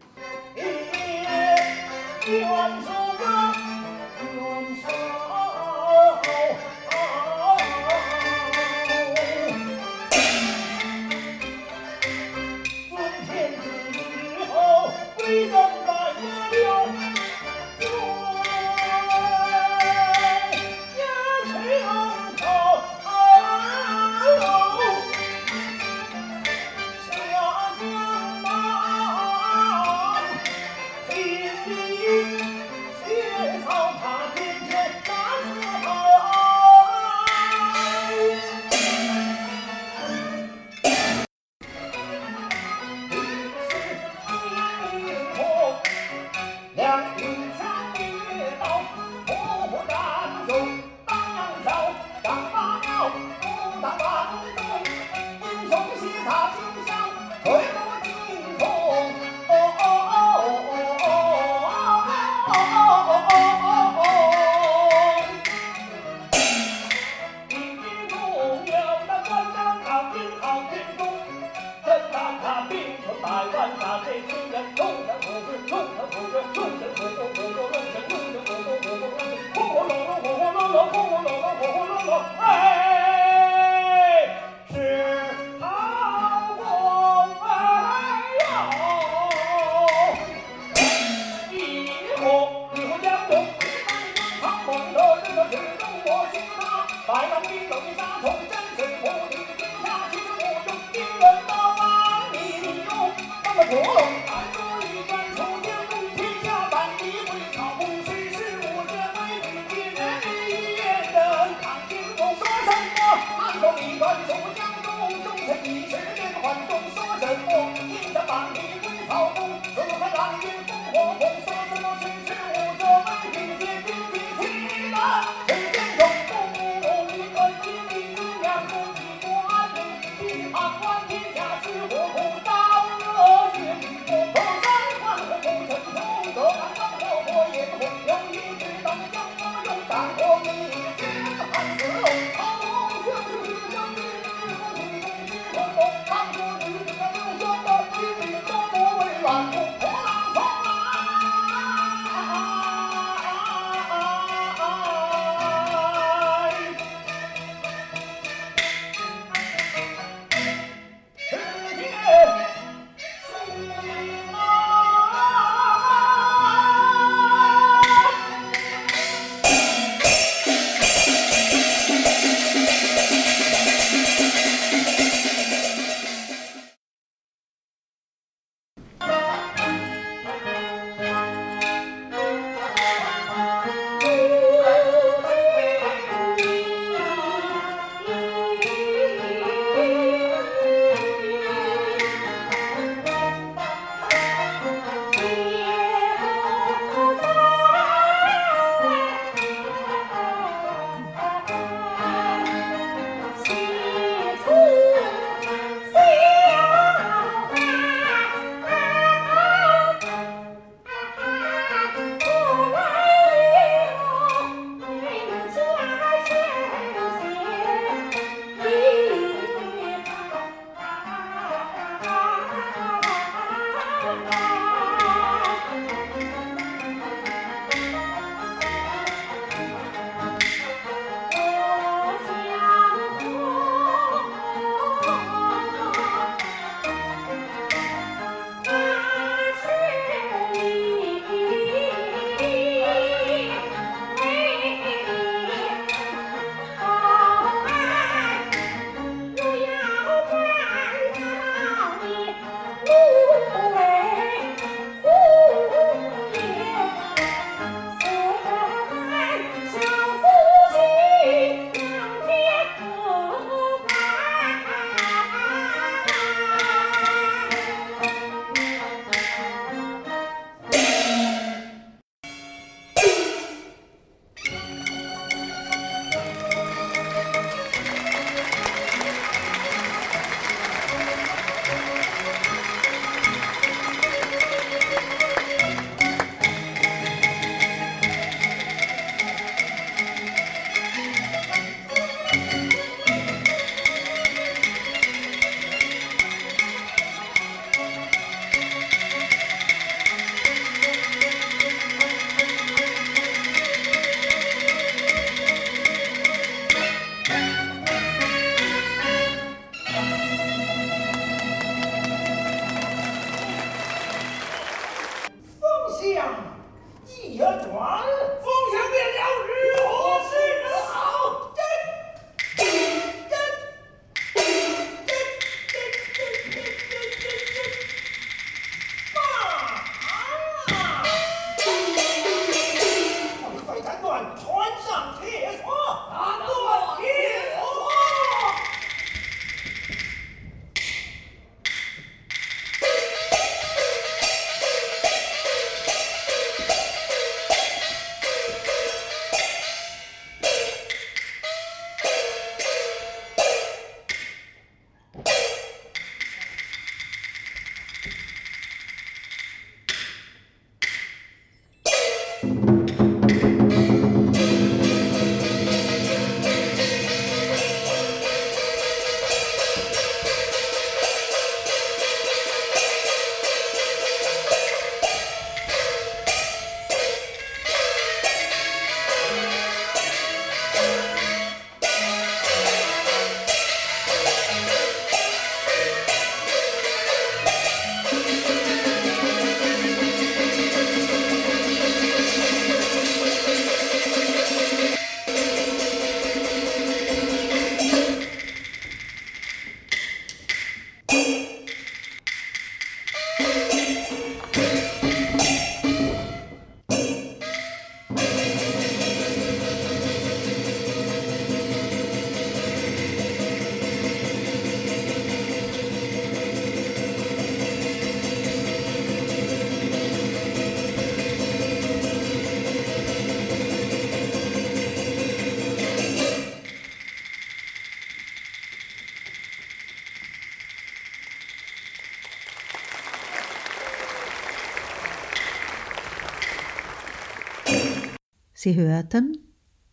[438.62, 439.36] Sie hörten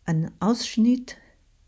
[0.04, 1.16] einen Ausschnitt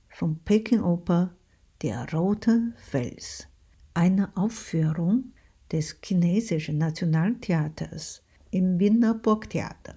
[0.09, 1.35] vom Peking-Oper
[1.83, 3.47] Der rote Fels,
[3.95, 5.33] eine Aufführung
[5.71, 9.95] des chinesischen Nationaltheaters im Wiener Burgtheater.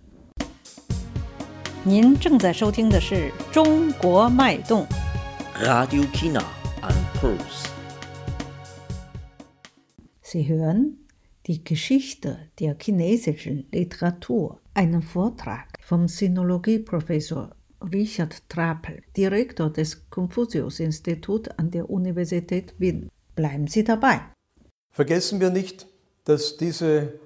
[1.84, 4.88] 您正在收听的是中国脉动。
[5.56, 6.44] Radio China
[6.82, 7.70] and Pulse.
[10.22, 10.98] Sie hören
[11.48, 17.51] die Geschichte der chinesischen Literatur, einen Vortrag vom Sinologieprofessor
[17.93, 23.09] Richard Trapel, Direktor des Konfuzius-Instituts an der Universität Wien.
[23.37, 24.21] Bleiben Sie dabei.
[24.91, 25.87] Vergessen wir nicht,
[26.25, 27.21] dass diese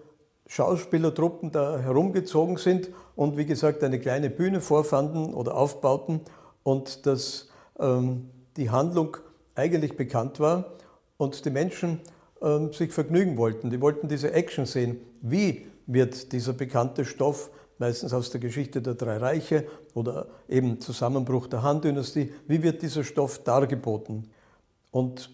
[0.47, 6.21] Schauspielertruppen da herumgezogen sind und wie gesagt eine kleine Bühne vorfanden oder aufbauten
[6.63, 7.49] und dass
[7.79, 9.17] ähm, die Handlung
[9.55, 10.77] eigentlich bekannt war
[11.17, 12.01] und die Menschen
[12.43, 13.71] ähm, sich vergnügen wollten.
[13.71, 15.01] Die wollten diese Action sehen.
[15.23, 17.51] Wie wird dieser bekannte Stoff,
[17.81, 23.03] meistens aus der Geschichte der drei Reiche oder eben Zusammenbruch der Han-Dynastie, wie wird dieser
[23.03, 24.31] Stoff dargeboten?
[24.91, 25.31] Und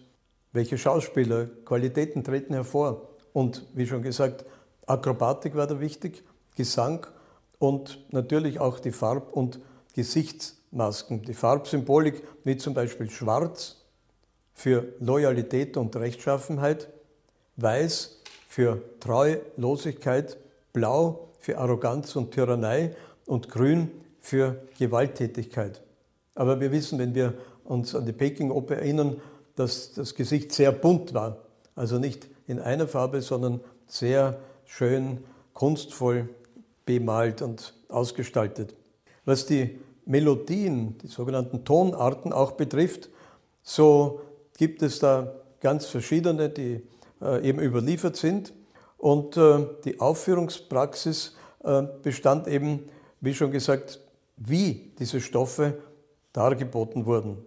[0.53, 3.09] welche Schauspieler, Qualitäten treten hervor?
[3.33, 4.45] Und wie schon gesagt,
[4.85, 6.23] Akrobatik war da wichtig,
[6.55, 7.05] Gesang
[7.59, 9.59] und natürlich auch die Farb- und
[9.93, 11.23] Gesichtsmasken.
[11.23, 13.83] Die Farbsymbolik, wie zum Beispiel Schwarz
[14.53, 16.87] für Loyalität und Rechtschaffenheit,
[17.57, 20.37] Weiß für Treulosigkeit,
[20.73, 22.93] Blau für Arroganz und Tyrannei
[23.25, 23.89] und Grün
[24.19, 25.81] für Gewalttätigkeit.
[26.35, 29.21] Aber wir wissen, wenn wir uns an die Peking-Oper erinnern,
[29.55, 31.37] dass das Gesicht sehr bunt war.
[31.73, 35.23] Also nicht in einer Farbe, sondern sehr schön,
[35.53, 36.27] kunstvoll
[36.85, 38.73] bemalt und ausgestaltet.
[39.23, 43.09] Was die Melodien, die sogenannten Tonarten auch betrifft,
[43.63, 44.19] so
[44.57, 45.31] gibt es da
[45.61, 46.81] ganz verschiedene, die
[47.21, 48.51] äh, eben überliefert sind.
[48.97, 51.36] Und äh, die Aufführungspraxis
[52.03, 52.83] bestand eben,
[53.19, 53.99] wie schon gesagt,
[54.37, 55.77] wie diese Stoffe
[56.33, 57.37] dargeboten wurden.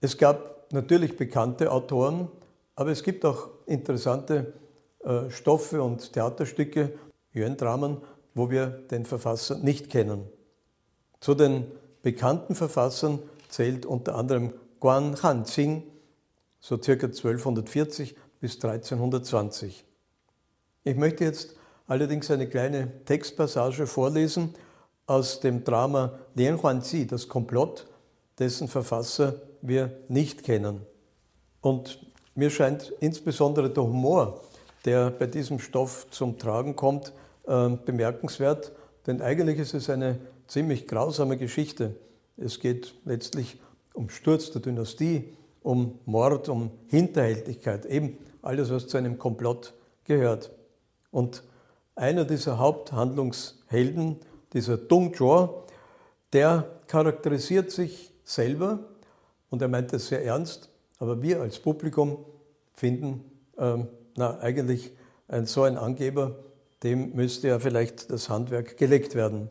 [0.00, 2.28] Es gab natürlich bekannte Autoren,
[2.76, 4.52] aber es gibt auch interessante
[5.04, 6.92] äh, Stoffe und Theaterstücke,
[7.32, 7.98] Yuan-Dramen,
[8.34, 10.28] wo wir den Verfasser nicht kennen.
[11.20, 11.66] Zu den
[12.02, 15.84] bekannten Verfassern zählt unter anderem Guan Hanqing,
[16.60, 19.84] so circa 1240 bis 1320.
[20.82, 21.56] Ich möchte jetzt
[21.86, 24.54] allerdings eine kleine Textpassage vorlesen
[25.06, 27.86] aus dem Drama Lian Huanzi, das Komplott,
[28.38, 30.80] dessen Verfasser wir nicht kennen.
[31.60, 31.98] Und
[32.34, 34.42] mir scheint insbesondere der Humor,
[34.84, 37.12] der bei diesem Stoff zum Tragen kommt,
[37.46, 38.72] äh, bemerkenswert,
[39.06, 41.94] denn eigentlich ist es eine ziemlich grausame Geschichte.
[42.36, 43.58] Es geht letztlich
[43.92, 45.32] um Sturz der Dynastie,
[45.62, 49.72] um Mord, um Hinterhältigkeit, eben alles, was zu einem Komplott
[50.04, 50.50] gehört.
[51.10, 51.42] Und
[51.96, 54.20] einer dieser Haupthandlungshelden,
[54.52, 55.64] dieser Dong Zhuo,
[56.32, 58.80] der charakterisiert sich selber
[59.50, 62.24] und er meint es sehr ernst, aber wir als Publikum
[62.72, 63.24] finden,
[63.58, 64.92] ähm, na, eigentlich
[65.28, 66.36] ein, so ein Angeber,
[66.82, 69.50] dem müsste ja vielleicht das Handwerk gelegt werden.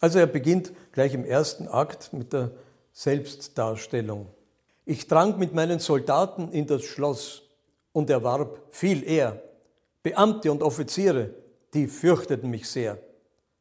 [0.00, 2.52] Also er beginnt gleich im ersten Akt mit der
[2.92, 4.28] Selbstdarstellung.
[4.84, 7.42] Ich drang mit meinen Soldaten in das Schloss
[7.92, 9.42] und erwarb viel Ehr.
[10.02, 11.30] Beamte und Offiziere,
[11.76, 12.98] die fürchteten mich sehr.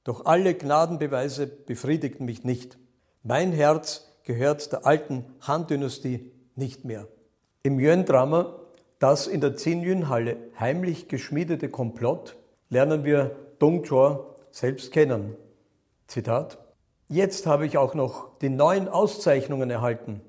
[0.06, 2.78] Doch alle Gnadenbeweise befriedigten mich nicht.
[3.24, 7.08] Mein Herz gehört der alten Han-Dynastie nicht mehr.
[7.62, 8.56] Im Yuan-Drama,
[9.00, 12.38] das in der Zingyun-Halle heimlich geschmiedete Komplott,
[12.70, 15.36] lernen wir Dong Chor selbst kennen.
[16.08, 16.58] Zitat.
[17.10, 20.22] Jetzt habe ich auch noch die neuen Auszeichnungen erhalten.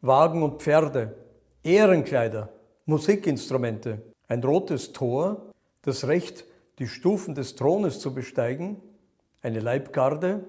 [0.00, 1.14] Wagen und Pferde,
[1.62, 2.48] Ehrenkleider,
[2.86, 5.52] Musikinstrumente, ein rotes Tor,
[5.82, 6.44] das Recht,
[6.80, 8.80] die Stufen des Thrones zu besteigen,
[9.42, 10.44] eine Leibgarde,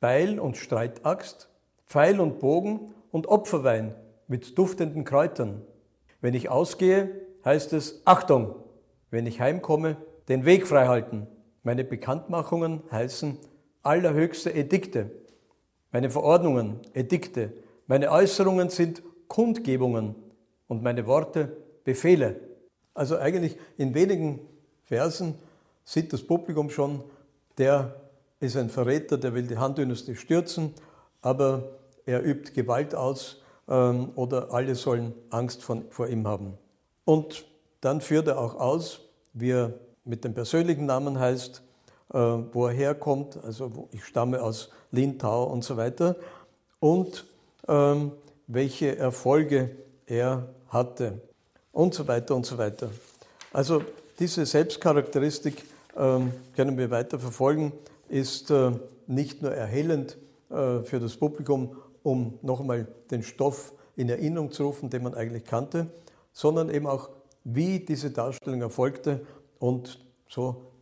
[0.00, 1.50] Beil und Streitaxt,
[1.86, 3.94] Pfeil und Bogen und Opferwein
[4.26, 5.62] mit duftenden Kräutern.
[6.22, 8.54] Wenn ich ausgehe, heißt es Achtung,
[9.10, 11.26] wenn ich heimkomme, den Weg frei halten.
[11.62, 13.38] Meine Bekanntmachungen heißen
[13.82, 15.10] allerhöchste Edikte.
[15.92, 17.52] Meine Verordnungen, Edikte,
[17.86, 20.14] meine Äußerungen sind Kundgebungen
[20.66, 22.40] und meine Worte Befehle.
[22.94, 24.40] Also eigentlich in wenigen
[24.84, 25.34] Versen
[25.84, 27.02] sieht das Publikum schon,
[27.58, 27.94] der
[28.40, 30.74] ist ein Verräter, der will die Han-Dynastie stürzen,
[31.22, 31.68] aber
[32.06, 36.54] er übt Gewalt aus ähm, oder alle sollen Angst von, vor ihm haben.
[37.04, 37.44] Und
[37.80, 39.00] dann führt er auch aus,
[39.32, 39.74] wie er
[40.04, 41.62] mit dem persönlichen Namen heißt,
[42.12, 46.16] äh, wo er herkommt, also ich stamme aus Lintau und so weiter,
[46.80, 47.24] und
[47.66, 48.12] ähm,
[48.46, 49.70] welche Erfolge
[50.06, 51.20] er hatte
[51.72, 52.90] und so weiter und so weiter.
[53.52, 53.82] Also
[54.18, 55.64] diese Selbstcharakteristik
[55.94, 57.72] können wir weiter verfolgen,
[58.08, 58.72] ist äh,
[59.06, 60.18] nicht nur erhellend
[60.50, 65.44] äh, für das Publikum, um nochmal den Stoff in Erinnerung zu rufen, den man eigentlich
[65.44, 65.86] kannte,
[66.32, 67.10] sondern eben auch,
[67.44, 69.20] wie diese Darstellung erfolgte
[69.58, 70.72] und so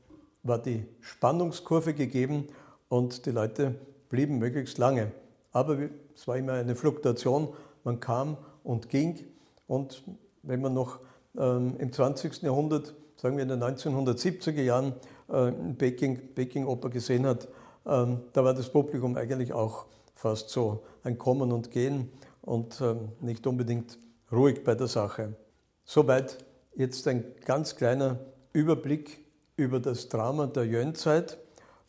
[0.43, 2.49] war die Spannungskurve gegeben
[2.89, 3.75] und die Leute
[4.09, 5.13] blieben möglichst lange.
[5.53, 5.77] Aber
[6.15, 7.49] es war immer eine Fluktuation,
[7.85, 9.25] man kam und ging
[9.67, 10.03] und
[10.43, 11.01] wenn man noch
[11.37, 12.43] ähm, im 20.
[12.43, 14.95] Jahrhundert, sagen wir in den 1970er Jahren,
[15.29, 17.47] äh, Peking, Peking Oper gesehen hat,
[17.87, 22.11] ähm, da war das Publikum eigentlich auch fast so ein Kommen und Gehen
[22.41, 23.97] und ähm, nicht unbedingt
[24.33, 25.37] ruhig bei der Sache.
[25.85, 26.39] Soweit
[26.75, 28.19] jetzt ein ganz kleiner
[28.53, 31.39] Überblick über das Drama der Yuan-Zeit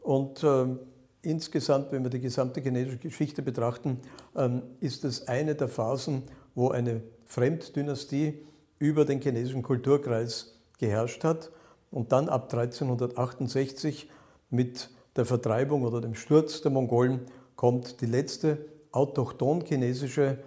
[0.02, 0.78] und ähm,
[1.24, 4.00] insgesamt, wenn wir die gesamte chinesische Geschichte betrachten,
[4.36, 6.24] ähm, ist es eine der Phasen,
[6.54, 8.46] wo eine Fremddynastie
[8.78, 10.53] über den chinesischen Kulturkreis
[10.84, 11.50] geherrscht hat
[11.92, 14.10] und dann ab 1368
[14.50, 17.22] mit der Vertreibung oder dem Sturz der Mongolen
[17.56, 20.40] kommt die letzte autochthon chinesische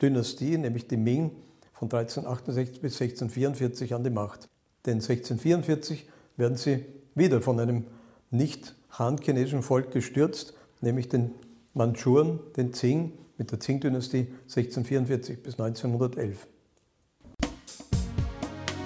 [0.00, 1.32] Dynastie, nämlich die Ming,
[1.74, 4.48] von 1368 bis 1644 an die Macht.
[4.86, 7.84] Denn 1644 werden sie wieder von einem
[8.30, 11.32] nicht han-chinesischen Volk gestürzt, nämlich den
[11.74, 16.46] Mandschuren, den Qing, mit der Qing-Dynastie 1644 bis 1911.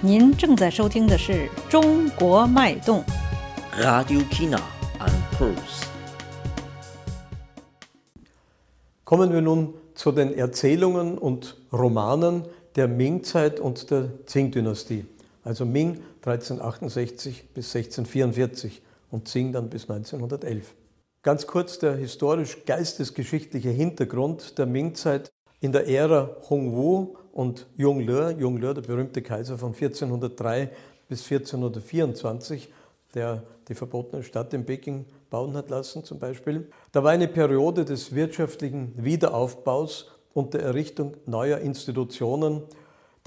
[0.00, 1.32] 您正在收听的是《
[1.68, 3.02] 中国脉动》。
[3.80, 4.60] Radio China
[4.98, 5.86] and Pulse.
[9.04, 12.44] Kommen wir nun zu den Erzählungen und Romanen
[12.76, 15.04] der Ming-Zeit und der Qing-Dynastie.
[15.44, 20.74] Also Ming 1368 bis 1644 und Qing dann bis 1911.
[21.22, 25.30] Ganz kurz der historisch-geistesgeschichtliche Hintergrund der Ming-Zeit.
[25.60, 30.71] In der Ära Hongwu und Yongle, Yongle, der berühmte Kaiser von 1403
[31.07, 32.73] bis 1424,
[33.13, 36.67] der die verbotene Stadt in Peking bauen hat lassen zum Beispiel.
[36.91, 42.63] Da war eine Periode des wirtschaftlichen Wiederaufbaus und der Errichtung neuer Institutionen,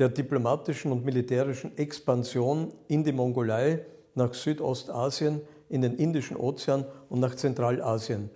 [0.00, 3.86] der diplomatischen und militärischen Expansion in die Mongolei,
[4.16, 8.28] nach Südostasien, in den Indischen Ozean und nach Zentralasien.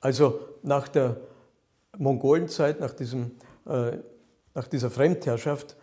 [0.00, 1.18] Also nach der
[1.96, 3.30] Mongolenzeit, nach, diesem,
[3.66, 3.98] äh,
[4.54, 5.76] nach dieser Fremdherrschaft,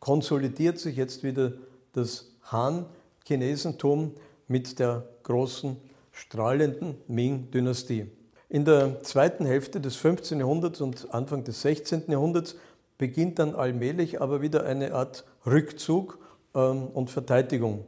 [0.00, 1.52] konsolidiert sich jetzt wieder
[1.92, 4.14] das Han-Chinesentum
[4.48, 5.76] mit der großen,
[6.12, 8.06] strahlenden Ming-Dynastie.
[8.48, 10.38] In der zweiten Hälfte des 15.
[10.38, 12.04] Jahrhunderts und Anfang des 16.
[12.08, 12.56] Jahrhunderts
[12.98, 16.18] beginnt dann allmählich aber wieder eine Art Rückzug
[16.54, 17.84] ähm, und Verteidigung.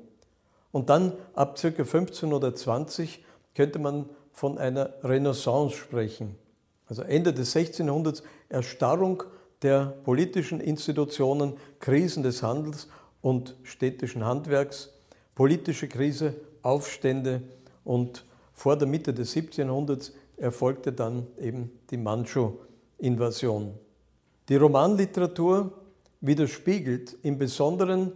[0.73, 1.85] Und dann ab ca.
[1.85, 3.25] 15 oder 20
[3.55, 6.37] könnte man von einer Renaissance sprechen.
[6.89, 7.87] Also Ende des 16.
[7.87, 9.23] Jahrhunderts Erstarrung
[9.63, 12.89] der politischen Institutionen, Krisen des Handels
[13.23, 14.91] und städtischen Handwerks,
[15.35, 17.43] politische Krise, Aufstände
[17.85, 19.69] und vor der Mitte des 17.
[19.69, 23.75] Jahrhunderts erfolgte dann eben die Manchu-Invasion.
[24.49, 25.73] Die Romanliteratur
[26.21, 28.13] widerspiegelt im Besonderen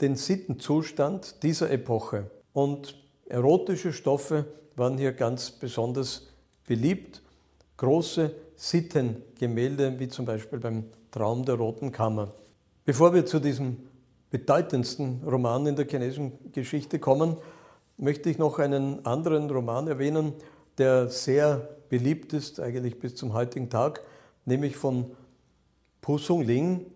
[0.00, 2.96] den Sittenzustand dieser Epoche und
[3.28, 6.28] erotische Stoffe waren hier ganz besonders
[6.66, 7.22] beliebt.
[7.76, 12.32] Große Sittengemälde, wie zum Beispiel beim Traum der Roten Kammer.
[12.84, 13.76] Bevor wir zu diesem
[14.30, 17.36] bedeutendsten Roman in der chinesischen Geschichte kommen,
[17.96, 20.32] möchte ich noch einen anderen Roman erwähnen,
[20.78, 24.02] der sehr beliebt ist, eigentlich bis zum heutigen Tag,
[24.44, 25.10] nämlich von
[26.00, 26.86] Pu Sung Ling,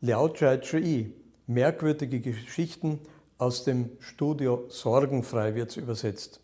[0.00, 1.12] Liao Chai Chi,
[1.46, 3.00] Merkwürdige Geschichten
[3.38, 6.40] aus dem Studio Sorgenfrei wird übersetzt.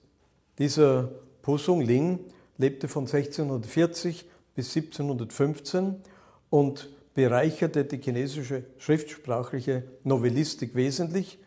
[0.59, 1.11] Dieser
[1.43, 2.21] Pu Sung Ling
[2.59, 4.27] lebte von 1640
[4.61, 5.97] bis 1715
[6.51, 11.39] und bereicherte die chinesische schriftsprachliche Novellistik wesentlich,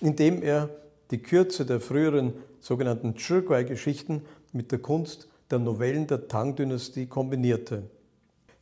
[0.00, 0.70] indem er
[1.10, 7.82] die Kürze der früheren sogenannten Chirguai-Geschichten mit der Kunst der Novellen der Tang-Dynastie kombinierte.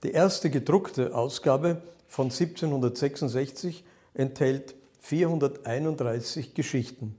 [0.03, 3.85] Die erste gedruckte Ausgabe von 1766
[4.15, 7.15] enthält 431 Geschichten.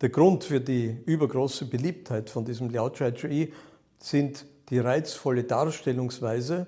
[0.00, 3.52] Der Grund für die übergroße Beliebtheit von diesem Liao Chai Chui
[4.00, 6.66] sind die reizvolle Darstellungsweise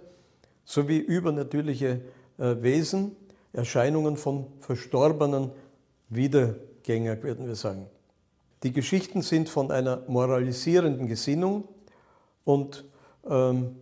[0.65, 2.01] sowie übernatürliche
[2.39, 3.17] äh, Wesen,
[3.53, 5.51] Erscheinungen von verstorbenen
[6.11, 7.87] Wiedergängern, würden wir sagen.
[8.63, 11.69] Die Geschichten sind von einer moralisierenden Gesinnung
[12.45, 12.85] und
[13.29, 13.77] ähm,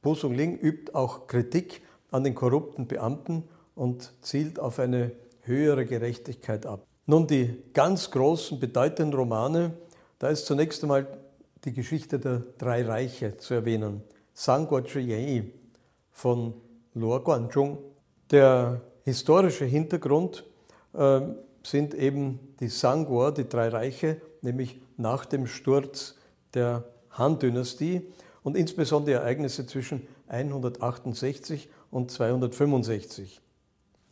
[0.00, 3.44] Po Sung Ling übt auch Kritik an den korrupten Beamten
[3.74, 5.12] und zielt auf eine
[5.42, 6.86] höhere Gerechtigkeit ab.
[7.06, 9.72] Nun die ganz großen, bedeutenden Romane,
[10.18, 11.06] da ist zunächst einmal
[11.64, 14.02] die Geschichte der drei Reiche zu erwähnen.
[14.32, 15.52] Sangguo Yi
[16.12, 16.54] von
[16.94, 17.78] Luo Guanzhong.
[18.30, 20.44] Der historische Hintergrund
[20.92, 21.20] äh,
[21.62, 26.16] sind eben die Sangguo, die drei Reiche, nämlich nach dem Sturz
[26.52, 28.12] der Han-Dynastie
[28.42, 33.40] und insbesondere Ereignisse zwischen 168 und 265.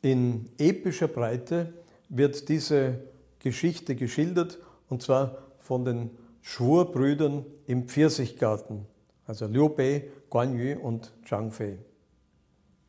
[0.03, 1.73] In epischer Breite
[2.09, 3.01] wird diese
[3.39, 6.11] Geschichte geschildert und zwar von den
[6.43, 8.87] Schwurbrüdern im Pfirsichgarten,
[9.27, 11.79] also Liu Bei, Guan Yu und Zhang Fei.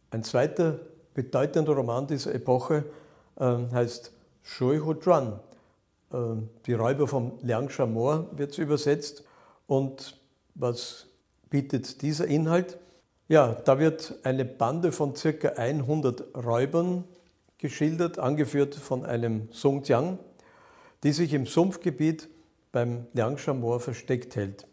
[0.10, 0.80] Ein zweiter
[1.14, 2.86] bedeutender Roman dieser Epoche
[3.40, 5.40] äh, heißt Shui Hu Zhuan.
[6.12, 6.18] Äh,
[6.66, 9.24] die Räuber vom Liangsha Moor wird es übersetzt.
[9.68, 10.20] Und
[10.56, 11.08] was
[11.50, 12.78] bietet dieser Inhalt?
[13.28, 17.06] Ja, da wird eine Bande von circa 100 Räubern
[17.58, 20.20] geschildert, angeführt von einem Song Jiang,
[21.04, 22.28] die sich im Sumpfgebiet
[22.74, 24.68] beim Liangsha Moor versteckt hält.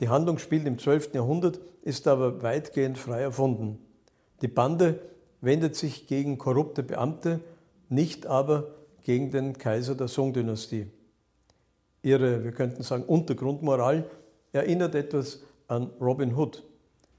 [0.00, 1.12] Die Handlung spielt im 12.
[1.12, 3.78] Jahrhundert, ist aber weitgehend frei erfunden.
[4.40, 5.00] Die Bande
[5.42, 7.40] wendet sich gegen korrupte Beamte,
[7.90, 8.68] nicht aber
[9.02, 10.86] gegen den Kaiser der Song-Dynastie.
[12.02, 14.08] Ihre, wir könnten sagen, Untergrundmoral
[14.52, 16.62] erinnert etwas an Robin Hood,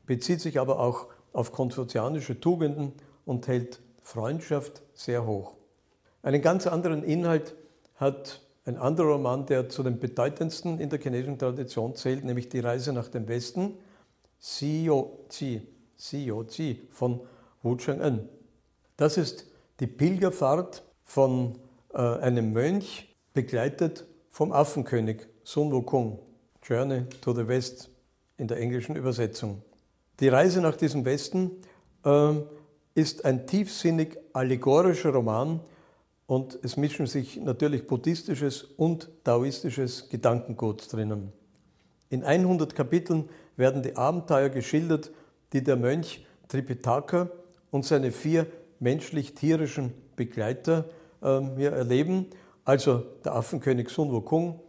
[0.06, 2.94] bezieht sich aber auch auf konfuzianische Tugenden
[3.26, 5.56] und hält Freundschaft sehr hoch.
[6.24, 7.56] Einen ganz anderen Inhalt
[7.96, 12.60] hat ein anderer Roman, der zu den bedeutendsten in der chinesischen Tradition zählt, nämlich Die
[12.60, 13.78] Reise nach dem Westen,
[14.42, 17.22] Xiyo Ji von
[17.62, 18.28] Wu Cheng-en.
[18.98, 19.46] Das ist
[19.80, 21.60] die Pilgerfahrt von
[21.94, 26.20] äh, einem Mönch, begleitet vom Affenkönig Sun Wukong.
[26.68, 27.92] Journey to the West
[28.38, 29.62] in der englischen Übersetzung.
[30.20, 31.52] Die Reise nach diesem Westen
[32.04, 32.34] äh,
[32.96, 35.60] ist ein tiefsinnig allegorischer Roman
[36.28, 41.32] und es mischen sich natürlich buddhistisches und taoistisches Gedankengut drinnen.
[42.10, 45.12] In 100 Kapiteln werden die Abenteuer geschildert,
[45.54, 47.30] die der Mönch Tripitaka
[47.72, 48.48] und seine vier
[48.80, 50.86] menschlich-tierischen Begleiter
[51.22, 52.28] äh, hier erleben,
[52.64, 54.60] also der Affenkönig Sun Wukong,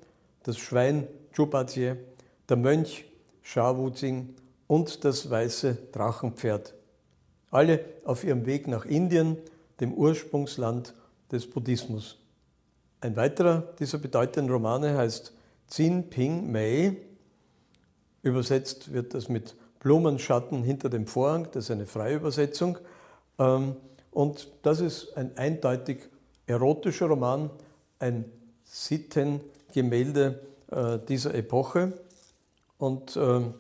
[0.42, 1.94] das Schwein Chubatie,
[2.48, 3.04] der Mönch
[3.42, 4.34] Sha Wuzing
[4.66, 6.74] und das weiße Drachenpferd.
[7.50, 9.38] Alle auf ihrem Weg nach Indien,
[9.80, 10.94] dem Ursprungsland
[11.30, 12.18] des Buddhismus.
[13.00, 15.32] Ein weiterer dieser bedeutenden Romane heißt
[15.68, 16.96] Zin Ping Mei.
[18.22, 22.78] Übersetzt wird das mit Blumenschatten hinter dem Vorhang, das ist eine freie Übersetzung.
[23.38, 23.76] Ähm,
[24.10, 26.08] und das ist ein eindeutig
[26.46, 27.50] erotischer Roman,
[27.98, 28.24] ein
[28.64, 31.92] Sittengemälde äh, dieser Epoche.
[32.78, 33.54] Und ähm,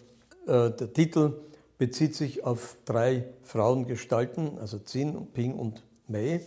[0.46, 1.34] äh, der Titel
[1.78, 6.40] bezieht sich auf drei Frauengestalten, also Zin, Ping und Mei.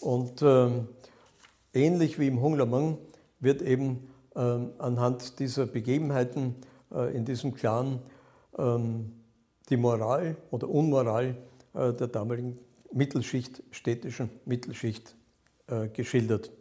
[0.00, 0.88] Und ähm,
[1.72, 2.98] ähnlich wie im Honglamang
[3.40, 6.56] wird eben ähm, anhand dieser Begebenheiten
[6.92, 8.00] äh, in diesem Clan
[9.70, 11.36] die Moral oder Unmoral
[11.72, 12.58] der damaligen
[12.92, 15.16] Mittelschicht, städtischen Mittelschicht
[15.94, 16.52] geschildert.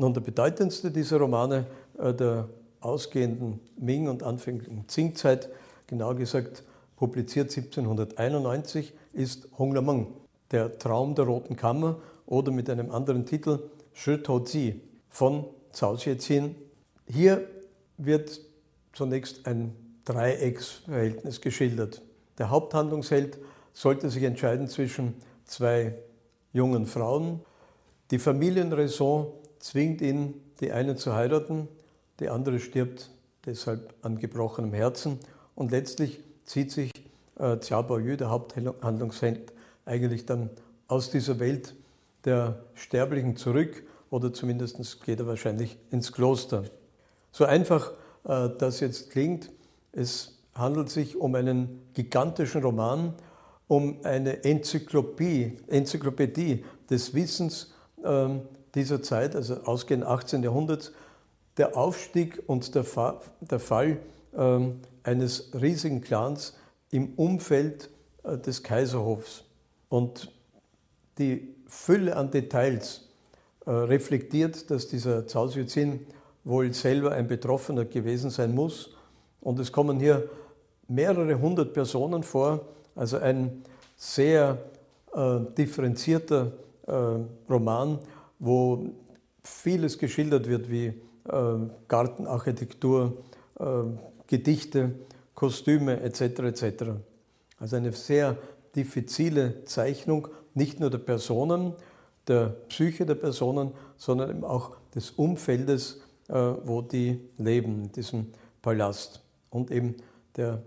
[0.00, 1.66] Nun, der bedeutendste dieser Romane
[1.98, 2.48] äh, der
[2.80, 5.50] ausgehenden Ming- und anfänglichen Qing-Zeit,
[5.86, 6.64] genau gesagt
[6.96, 10.06] publiziert 1791, ist Hong Lameng,
[10.52, 13.58] der Traum der Roten Kammer oder mit einem anderen Titel
[13.92, 14.80] Shi Tou Zi
[15.10, 16.54] von Zhao Xieqin.
[17.06, 17.46] Hier
[17.98, 18.40] wird
[18.94, 19.76] zunächst ein
[20.06, 22.00] Dreiecksverhältnis geschildert.
[22.38, 23.38] Der Haupthandlungsheld
[23.74, 25.94] sollte sich entscheiden zwischen zwei
[26.54, 27.40] jungen Frauen.
[28.10, 31.68] Die Familienraison zwingt ihn, die eine zu heiraten,
[32.18, 33.10] die andere stirbt
[33.46, 35.18] deshalb an gebrochenem Herzen
[35.54, 36.90] und letztlich zieht sich
[37.38, 39.52] äh, Xiao Baoyu, der Haupthandlungsheld,
[39.84, 40.50] eigentlich dann
[40.88, 41.74] aus dieser Welt
[42.24, 46.64] der Sterblichen zurück oder zumindest geht er wahrscheinlich ins Kloster.
[47.32, 47.92] So einfach
[48.24, 49.50] äh, das jetzt klingt,
[49.92, 53.14] es handelt sich um einen gigantischen Roman,
[53.68, 58.28] um eine Enzyklopädie, Enzyklopädie des Wissens äh,
[58.74, 60.42] dieser Zeit, also ausgehend 18.
[60.42, 60.92] Jahrhunderts,
[61.56, 63.98] der Aufstieg und der, Fa der Fall
[64.32, 64.60] äh,
[65.02, 66.56] eines riesigen Clans
[66.90, 67.90] im Umfeld
[68.22, 69.44] äh, des Kaiserhofs.
[69.88, 70.32] Und
[71.18, 73.08] die Fülle an Details
[73.66, 76.06] äh, reflektiert, dass dieser Zhao Xuzin
[76.44, 78.94] wohl selber ein Betroffener gewesen sein muss.
[79.40, 80.28] Und es kommen hier
[80.88, 82.60] mehrere hundert Personen vor,
[82.94, 83.62] also ein
[83.96, 84.58] sehr
[85.14, 86.52] äh, differenzierter
[86.86, 86.92] äh,
[87.48, 87.98] Roman,
[88.40, 88.90] wo
[89.44, 90.94] vieles geschildert wird wie äh,
[91.86, 93.22] Gartenarchitektur,
[93.58, 93.64] äh,
[94.26, 94.94] Gedichte,
[95.34, 96.20] Kostüme etc.
[96.40, 96.84] etc.
[97.58, 98.36] Also eine sehr
[98.74, 101.74] diffizile Zeichnung, nicht nur der Personen,
[102.26, 108.32] der Psyche der Personen, sondern eben auch des Umfeldes, äh, wo die leben, in diesem
[108.62, 109.22] Palast.
[109.50, 109.96] Und eben
[110.36, 110.62] der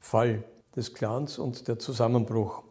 [0.00, 0.44] Fall
[0.74, 2.62] des Clans und der Zusammenbruch.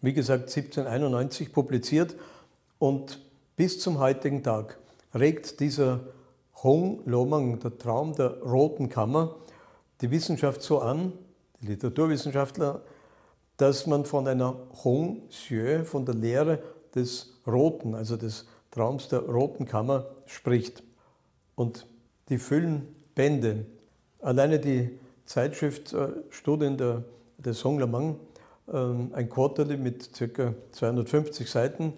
[0.00, 2.16] Wie gesagt, 1791 publiziert
[2.78, 3.20] und
[3.56, 4.78] bis zum heutigen Tag
[5.14, 6.00] regt dieser
[6.62, 9.36] Hong Lomang, der Traum der Roten Kammer,
[10.00, 11.12] die Wissenschaft so an,
[11.60, 12.82] die Literaturwissenschaftler,
[13.56, 16.62] dass man von einer Hong Xue, von der Lehre
[16.94, 20.82] des Roten, also des Traums der Roten Kammer spricht.
[21.54, 21.86] Und
[22.28, 23.64] die füllen Bände.
[24.20, 25.94] Alleine die Zeitschrift
[26.30, 27.04] Studien der,
[27.38, 28.18] des Hong Lamang,
[28.72, 30.54] ähm, ein Quarterly mit ca.
[30.72, 31.94] 250 Seiten,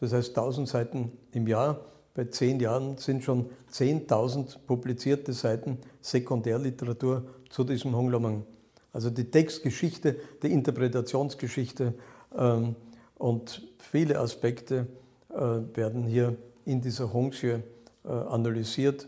[0.00, 1.80] das heißt 1000 Seiten im Jahr.
[2.14, 8.44] Bei zehn Jahren sind schon 10.000 publizierte Seiten Sekundärliteratur zu diesem Hong Lamang.
[8.92, 11.94] Also die Textgeschichte, die Interpretationsgeschichte
[12.36, 12.74] ähm,
[13.16, 14.86] und viele Aspekte
[15.30, 15.36] äh,
[15.74, 17.62] werden hier in dieser Hongxue
[18.04, 19.06] äh, analysiert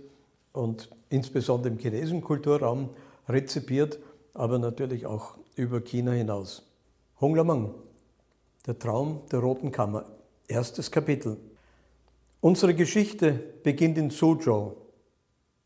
[0.52, 2.90] und insbesondere im chinesischen Kulturraum
[3.28, 3.98] rezipiert,
[4.34, 6.62] aber natürlich auch über China hinaus.
[7.20, 7.74] Hong Lamang,
[8.66, 10.04] der Traum der Roten Kammer,
[10.50, 11.38] erstes Kapitel.
[12.40, 13.32] Unsere Geschichte
[13.62, 14.76] beginnt in Suzhou,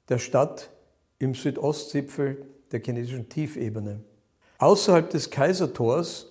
[0.08, 0.70] der Stadt
[1.18, 4.00] im Südostzipfel der chinesischen Tiefebene.
[4.58, 6.26] Außerhalb des Kaisertors,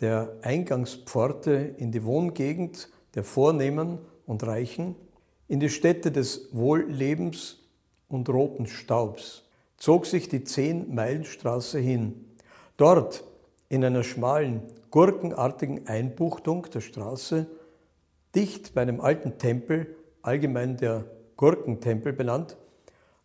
[0.00, 4.96] der Eingangspforte in die Wohngegend der Vornehmen und Reichen,
[5.46, 7.58] in die Städte des Wohllebens
[8.08, 9.42] und roten Staubs,
[9.76, 12.24] zog sich die Zehn-Meilen-Straße hin.
[12.76, 13.24] Dort,
[13.68, 17.46] in einer schmalen, gurkenartigen Einbuchtung der Straße,
[18.34, 21.04] dicht bei einem alten Tempel, allgemein der
[21.36, 22.56] Gurkentempel benannt,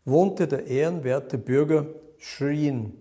[0.06, 1.86] wohnte der ehrenwerte Bürger
[2.18, 2.94] Shrien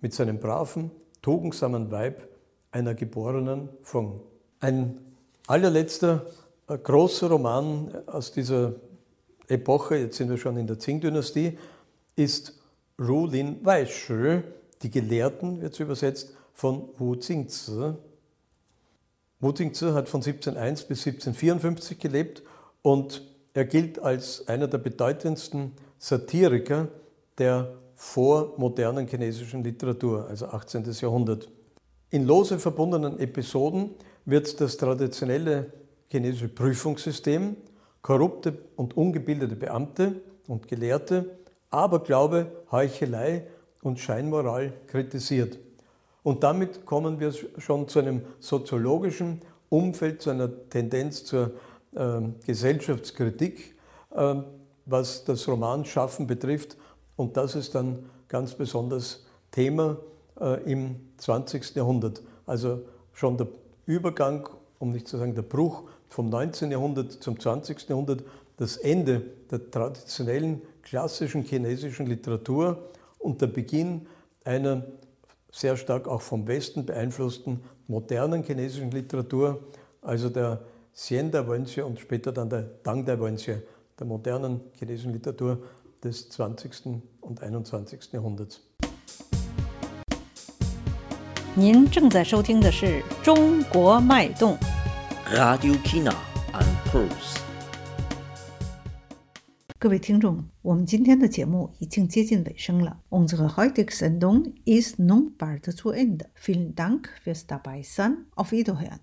[0.00, 0.90] mit seinem braven,
[1.22, 2.28] tugendsamen Weib,
[2.70, 4.20] einer geborenen Feng.
[4.60, 4.98] Ein
[5.46, 6.26] allerletzter
[6.68, 8.74] äh, großer Roman aus dieser
[9.48, 11.56] Epoche, jetzt sind wir schon in der Qing-Dynastie,
[12.16, 12.60] ist
[12.98, 14.42] Ru Lin Weishi,
[14.82, 17.94] die Gelehrten, wird es übersetzt, von Wu Jingzi.
[19.38, 22.42] Wu Jingzi hat von 1701 bis 1754 gelebt
[22.80, 23.22] und
[23.52, 26.88] er gilt als einer der bedeutendsten Satiriker
[27.36, 30.84] der vormodernen chinesischen Literatur, also 18.
[31.00, 31.50] Jahrhundert.
[32.10, 33.90] In lose verbundenen Episoden
[34.24, 35.72] wird das traditionelle
[36.08, 37.56] chinesische Prüfungssystem,
[38.00, 41.36] korrupte und ungebildete Beamte und Gelehrte,
[41.70, 43.46] Aberglaube, Heuchelei
[43.82, 45.58] und Scheinmoral kritisiert.
[46.26, 51.52] Und damit kommen wir schon zu einem soziologischen Umfeld, zu einer Tendenz zur
[51.94, 53.76] äh, Gesellschaftskritik,
[54.10, 54.34] äh,
[54.86, 56.76] was das Romanschaffen betrifft
[57.14, 59.98] und das ist dann ganz besonders Thema
[60.40, 61.76] äh, im 20.
[61.76, 62.22] Jahrhundert.
[62.44, 62.80] Also
[63.12, 63.46] schon der
[63.86, 64.48] Übergang,
[64.80, 66.72] um nicht zu sagen der Bruch vom 19.
[66.72, 67.88] Jahrhundert zum 20.
[67.88, 68.24] Jahrhundert,
[68.56, 72.78] das Ende der traditionellen klassischen chinesischen Literatur
[73.20, 74.08] und der Beginn
[74.42, 74.82] einer
[75.55, 79.61] sehr stark auch vom Westen beeinflussten modernen chinesischen Literatur,
[80.01, 80.61] also der
[80.93, 83.61] Xian Dai Wenxue und später dann der Dang Dai Wenxue,
[83.99, 85.57] der modernen chinesischen Literatur,
[86.03, 87.01] des 20.
[87.21, 88.11] und 21.
[88.13, 88.61] Jahrhunderts.
[91.53, 92.85] 您正在收听的是《
[93.21, 94.57] 中国脉动》。
[95.35, 96.13] Radio China
[96.53, 97.44] and Pulse.
[99.85, 103.01] 各位听众，我们今天的节目已经接近尾声了。
[103.09, 106.29] Unsere heutige Sendung ist nun bald zu Ende.
[106.35, 108.27] Vielen Dank fürs Dabeisein.
[108.35, 109.01] Auf Wiederhören.